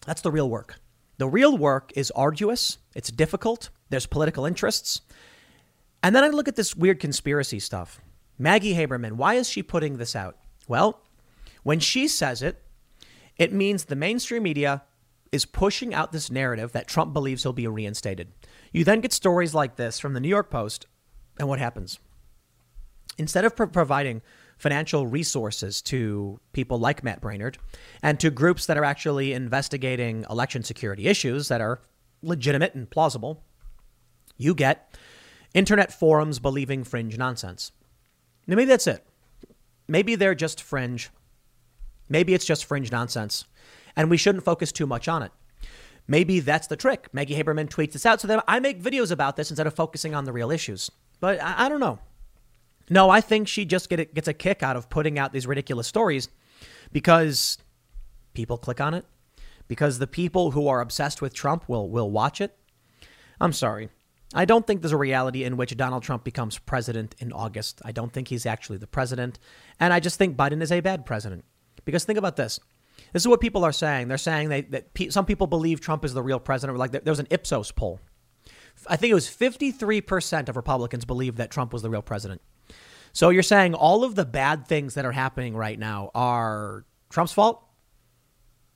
[0.05, 0.79] That's the real work.
[1.17, 5.01] The real work is arduous, it's difficult, there's political interests.
[6.03, 7.99] And then I look at this weird conspiracy stuff.
[8.37, 10.37] Maggie Haberman, why is she putting this out?
[10.67, 11.01] Well,
[11.63, 12.61] when she says it,
[13.37, 14.83] it means the mainstream media
[15.31, 18.31] is pushing out this narrative that Trump believes he'll be reinstated.
[18.71, 20.87] You then get stories like this from the New York Post,
[21.39, 21.99] and what happens?
[23.17, 24.21] Instead of pro- providing
[24.57, 27.57] financial resources to people like Matt Braynard
[28.01, 31.81] and to groups that are actually investigating election security issues that are
[32.21, 33.43] legitimate and plausible,
[34.37, 34.97] you get
[35.53, 37.71] internet forums believing fringe nonsense.
[38.47, 39.05] Now, maybe that's it.
[39.87, 41.09] Maybe they're just fringe.
[42.09, 43.45] Maybe it's just fringe nonsense.
[43.95, 45.31] And we shouldn't focus too much on it.
[46.07, 47.07] Maybe that's the trick.
[47.13, 50.13] Maggie Haberman tweets this out so that I make videos about this instead of focusing
[50.13, 50.91] on the real issues.
[51.19, 51.99] But I, I don't know.
[52.89, 55.87] No, I think she just get, gets a kick out of putting out these ridiculous
[55.87, 56.29] stories
[56.91, 57.57] because
[58.33, 59.05] people click on it,
[59.67, 62.55] because the people who are obsessed with Trump will, will watch it.
[63.41, 63.89] I'm sorry.
[64.33, 67.81] I don't think there's a reality in which Donald Trump becomes president in August.
[67.85, 69.39] I don't think he's actually the president.
[69.79, 71.45] And I just think Biden is a bad president.
[71.85, 72.59] Because think about this.
[73.13, 74.07] This is what people are saying.
[74.07, 76.77] They're saying they, that pe- some people believe Trump is the real president.
[76.77, 77.99] Like there was an Ipsos poll.
[78.87, 82.41] I think it was 53% of Republicans believe that Trump was the real president.
[83.13, 87.31] So you're saying all of the bad things that are happening right now are Trump's
[87.31, 87.63] fault?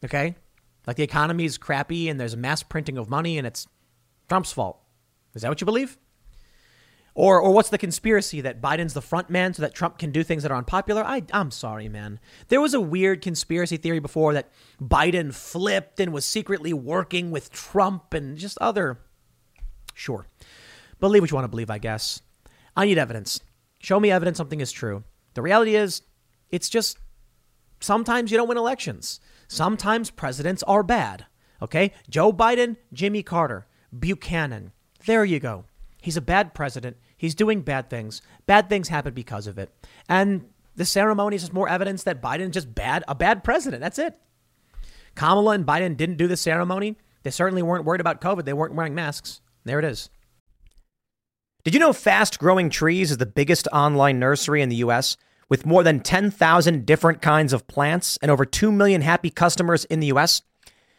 [0.06, 0.36] Okay?
[0.88, 3.68] Like the economy is crappy and there's mass printing of money and it's
[4.30, 4.80] Trump's fault.
[5.34, 5.98] Is that what you believe?
[7.16, 10.24] Or, or what's the conspiracy that Biden's the front man so that Trump can do
[10.24, 11.04] things that are unpopular?
[11.04, 12.20] I, I'm sorry, man.
[12.48, 14.50] There was a weird conspiracy theory before that
[14.82, 19.00] Biden flipped and was secretly working with Trump and just other.
[19.94, 20.28] Sure.
[21.00, 22.22] Believe what you want to believe, I guess.
[22.76, 23.42] I need evidence.
[23.80, 25.04] Show me evidence something is true.
[25.34, 26.04] The reality is,
[26.50, 26.98] it's just
[27.80, 29.20] sometimes you don't win elections.
[29.48, 31.26] Sometimes presidents are bad.
[31.62, 31.92] Okay?
[32.10, 34.72] Joe Biden, Jimmy Carter, Buchanan.
[35.06, 35.66] There you go.
[36.02, 36.98] He's a bad president.
[37.18, 38.22] He's doing bad things.
[38.46, 39.70] Bad things happen because of it.
[40.08, 40.46] And
[40.76, 43.82] the ceremony is just more evidence that Biden is just bad, a bad president.
[43.82, 44.18] That's it.
[45.16, 46.96] Kamala and Biden didn't do the ceremony.
[47.24, 48.46] They certainly weren't worried about COVID.
[48.46, 49.42] They weren't wearing masks.
[49.66, 50.10] There it is.
[51.66, 55.18] Did you know Fast Growing Trees is the biggest online nursery in the US
[55.50, 60.00] with more than 10,000 different kinds of plants and over 2 million happy customers in
[60.00, 60.42] the US?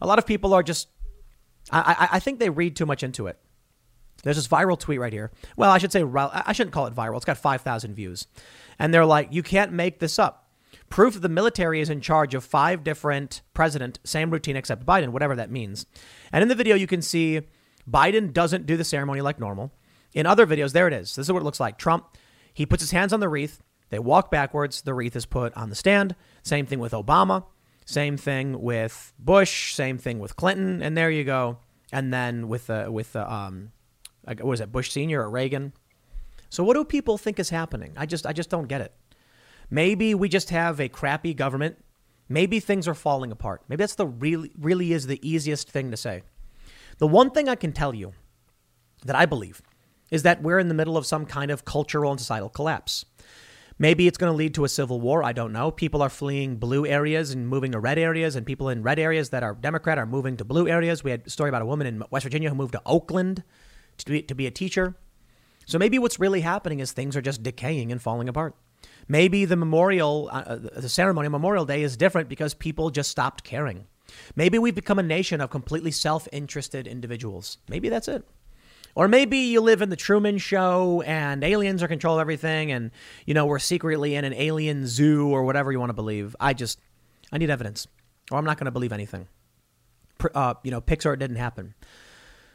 [0.00, 0.88] A lot of people are just,
[1.70, 3.38] I, I, I think they read too much into it.
[4.22, 5.30] There's this viral tweet right here.
[5.56, 7.16] Well, I should say, I shouldn't call it viral.
[7.16, 8.26] It's got 5,000 views.
[8.78, 10.50] And they're like, you can't make this up.
[10.88, 15.08] Proof that the military is in charge of five different president, same routine except Biden,
[15.08, 15.86] whatever that means.
[16.32, 17.40] And in the video, you can see
[17.90, 19.72] Biden doesn't do the ceremony like normal.
[20.14, 21.14] In other videos, there it is.
[21.14, 21.78] This is what it looks like.
[21.78, 22.16] Trump,
[22.54, 23.62] he puts his hands on the wreath.
[23.90, 24.82] They walk backwards.
[24.82, 26.14] The wreath is put on the stand.
[26.42, 27.44] Same thing with Obama.
[27.86, 29.72] Same thing with Bush.
[29.72, 30.82] Same thing with Clinton.
[30.82, 31.58] And there you go.
[31.92, 33.70] And then with the with the um,
[34.24, 35.72] what was it Bush Senior or Reagan?
[36.50, 37.94] So what do people think is happening?
[37.96, 38.92] I just I just don't get it.
[39.70, 41.82] Maybe we just have a crappy government.
[42.28, 43.62] Maybe things are falling apart.
[43.68, 46.22] Maybe that's the really really is the easiest thing to say.
[46.98, 48.14] The one thing I can tell you
[49.04, 49.62] that I believe
[50.10, 53.04] is that we're in the middle of some kind of cultural and societal collapse.
[53.78, 55.22] Maybe it's going to lead to a civil war.
[55.22, 55.70] I don't know.
[55.70, 59.30] People are fleeing blue areas and moving to red areas, and people in red areas
[59.30, 61.04] that are Democrat are moving to blue areas.
[61.04, 63.42] We had a story about a woman in West Virginia who moved to Oakland
[63.98, 64.96] to be, to be a teacher.
[65.66, 68.54] So maybe what's really happening is things are just decaying and falling apart.
[69.08, 73.44] Maybe the memorial, uh, uh the ceremony, Memorial Day, is different because people just stopped
[73.44, 73.86] caring.
[74.36, 77.58] Maybe we've become a nation of completely self interested individuals.
[77.68, 78.24] Maybe that's it.
[78.96, 82.90] Or maybe you live in the Truman Show and aliens are control everything and,
[83.26, 86.34] you know, we're secretly in an alien zoo or whatever you want to believe.
[86.40, 86.80] I just,
[87.30, 87.86] I need evidence
[88.30, 89.28] or I'm not going to believe anything.
[90.34, 91.74] Uh, you know, Pixar didn't happen.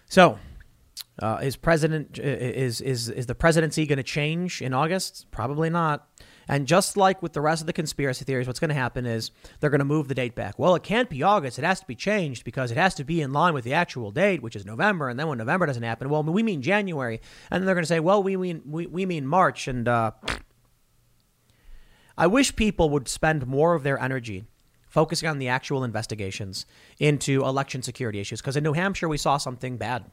[0.09, 0.39] So,
[1.21, 5.27] uh, is president is is is the presidency going to change in August?
[5.29, 6.07] Probably not.
[6.51, 9.31] And just like with the rest of the conspiracy theories, what's going to happen is
[9.61, 10.59] they're going to move the date back.
[10.59, 11.57] Well, it can't be August.
[11.57, 14.11] It has to be changed because it has to be in line with the actual
[14.11, 15.07] date, which is November.
[15.07, 17.21] And then when November doesn't happen, well, we mean January.
[17.49, 19.69] And then they're going to say, well, we mean we, we mean March.
[19.69, 20.11] And uh,
[22.17, 24.43] I wish people would spend more of their energy
[24.89, 26.65] focusing on the actual investigations
[26.99, 28.41] into election security issues.
[28.41, 30.03] Because in New Hampshire, we saw something bad.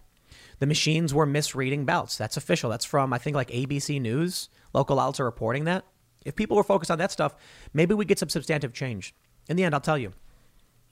[0.60, 2.16] The machines were misreading ballots.
[2.16, 2.70] That's official.
[2.70, 4.51] That's from, I think, like ABC News.
[4.73, 5.85] Local outlets are reporting that.
[6.28, 7.34] If people were focused on that stuff,
[7.72, 9.14] maybe we get some substantive change.
[9.48, 10.12] In the end, I'll tell you,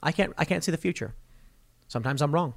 [0.03, 1.15] I can't I can't see the future.
[1.89, 2.55] Sometimes I'm wrong.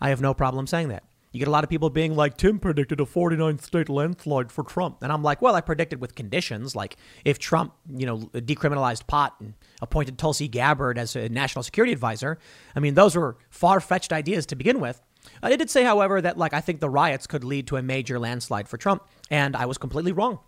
[0.00, 1.04] I have no problem saying that.
[1.32, 4.62] You get a lot of people being like, Tim predicted a 49 state landslide for
[4.62, 5.02] Trump.
[5.02, 6.76] And I'm like, well, I predicted with conditions.
[6.76, 11.92] Like if Trump, you know, decriminalized pot and appointed Tulsi Gabbard as a national security
[11.92, 12.38] advisor,
[12.76, 15.02] I mean, those were far fetched ideas to begin with.
[15.42, 17.82] Uh, I did say, however, that like I think the riots could lead to a
[17.82, 19.02] major landslide for Trump.
[19.28, 20.38] And I was completely wrong.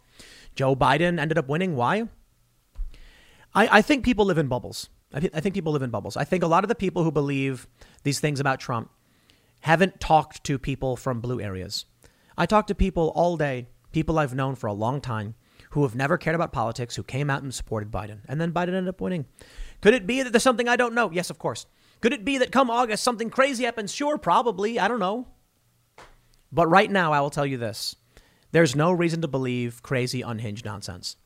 [0.57, 1.77] Joe Biden ended up winning.
[1.77, 2.09] Why?
[3.55, 4.89] I, I think people live in bubbles.
[5.15, 6.17] I, th- I think people live in bubbles.
[6.17, 7.69] I think a lot of the people who believe
[8.03, 8.91] these things about Trump
[9.61, 11.85] haven't talked to people from blue areas.
[12.37, 15.35] I talk to people all day, people I've known for a long time,
[15.71, 18.69] who have never cared about politics, who came out and supported Biden, and then Biden
[18.69, 19.27] ended up winning.
[19.81, 21.11] Could it be that there's something I don't know?
[21.11, 21.67] Yes, of course.
[22.01, 23.93] Could it be that come August something crazy happens?
[23.93, 24.79] Sure, probably.
[24.79, 25.29] I don't know.
[26.53, 27.97] But right now, I will tell you this
[28.57, 31.17] There's no reason to believe crazy, unhinged nonsense.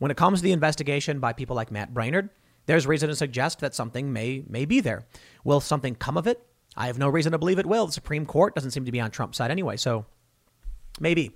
[0.00, 2.28] When it comes to the investigation by people like Matt Braynard,
[2.66, 5.06] there's reason to suggest that something may, may be there.
[5.44, 6.46] Will something come of it?
[6.76, 7.86] I have no reason to believe it will.
[7.86, 10.04] The Supreme Court doesn't seem to be on Trump's side anyway, so
[11.00, 11.30] maybe.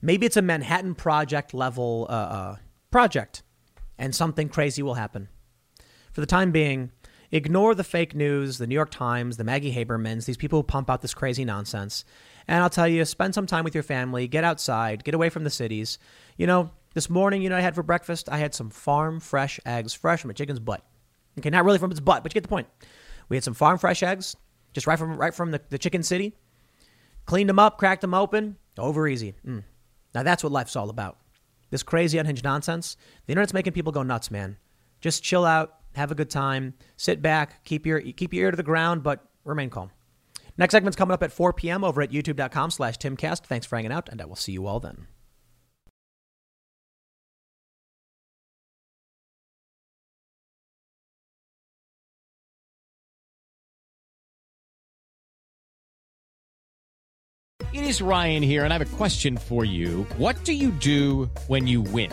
[0.00, 2.56] Maybe it's a Manhattan Project level uh, uh,
[2.92, 3.42] project,
[3.98, 5.26] and something crazy will happen.
[6.12, 6.92] For the time being,
[7.32, 10.88] ignore the fake news, the New York Times, the Maggie Habermans, these people who pump
[10.88, 12.04] out this crazy nonsense.
[12.48, 15.44] And I'll tell you, spend some time with your family, get outside, get away from
[15.44, 15.98] the cities.
[16.36, 19.58] You know, this morning, you know, I had for breakfast, I had some farm fresh
[19.64, 20.84] eggs, fresh from a chicken's butt.
[21.38, 22.68] Okay, not really from its butt, but you get the point.
[23.28, 24.36] We had some farm fresh eggs,
[24.72, 26.34] just right from right from the, the chicken city.
[27.24, 29.34] Cleaned them up, cracked them open, over easy.
[29.46, 29.64] Mm.
[30.14, 31.18] Now that's what life's all about.
[31.70, 32.96] This crazy unhinged nonsense.
[33.26, 34.58] The internet's making people go nuts, man.
[35.00, 38.56] Just chill out, have a good time, sit back, keep your keep your ear to
[38.56, 39.90] the ground, but remain calm.
[40.56, 41.84] Next segment's coming up at 4 p.m.
[41.84, 43.44] over at youtube.com slash timcast.
[43.44, 45.06] Thanks for hanging out, and I will see you all then.
[57.72, 60.02] It is Ryan here, and I have a question for you.
[60.18, 62.12] What do you do when you win?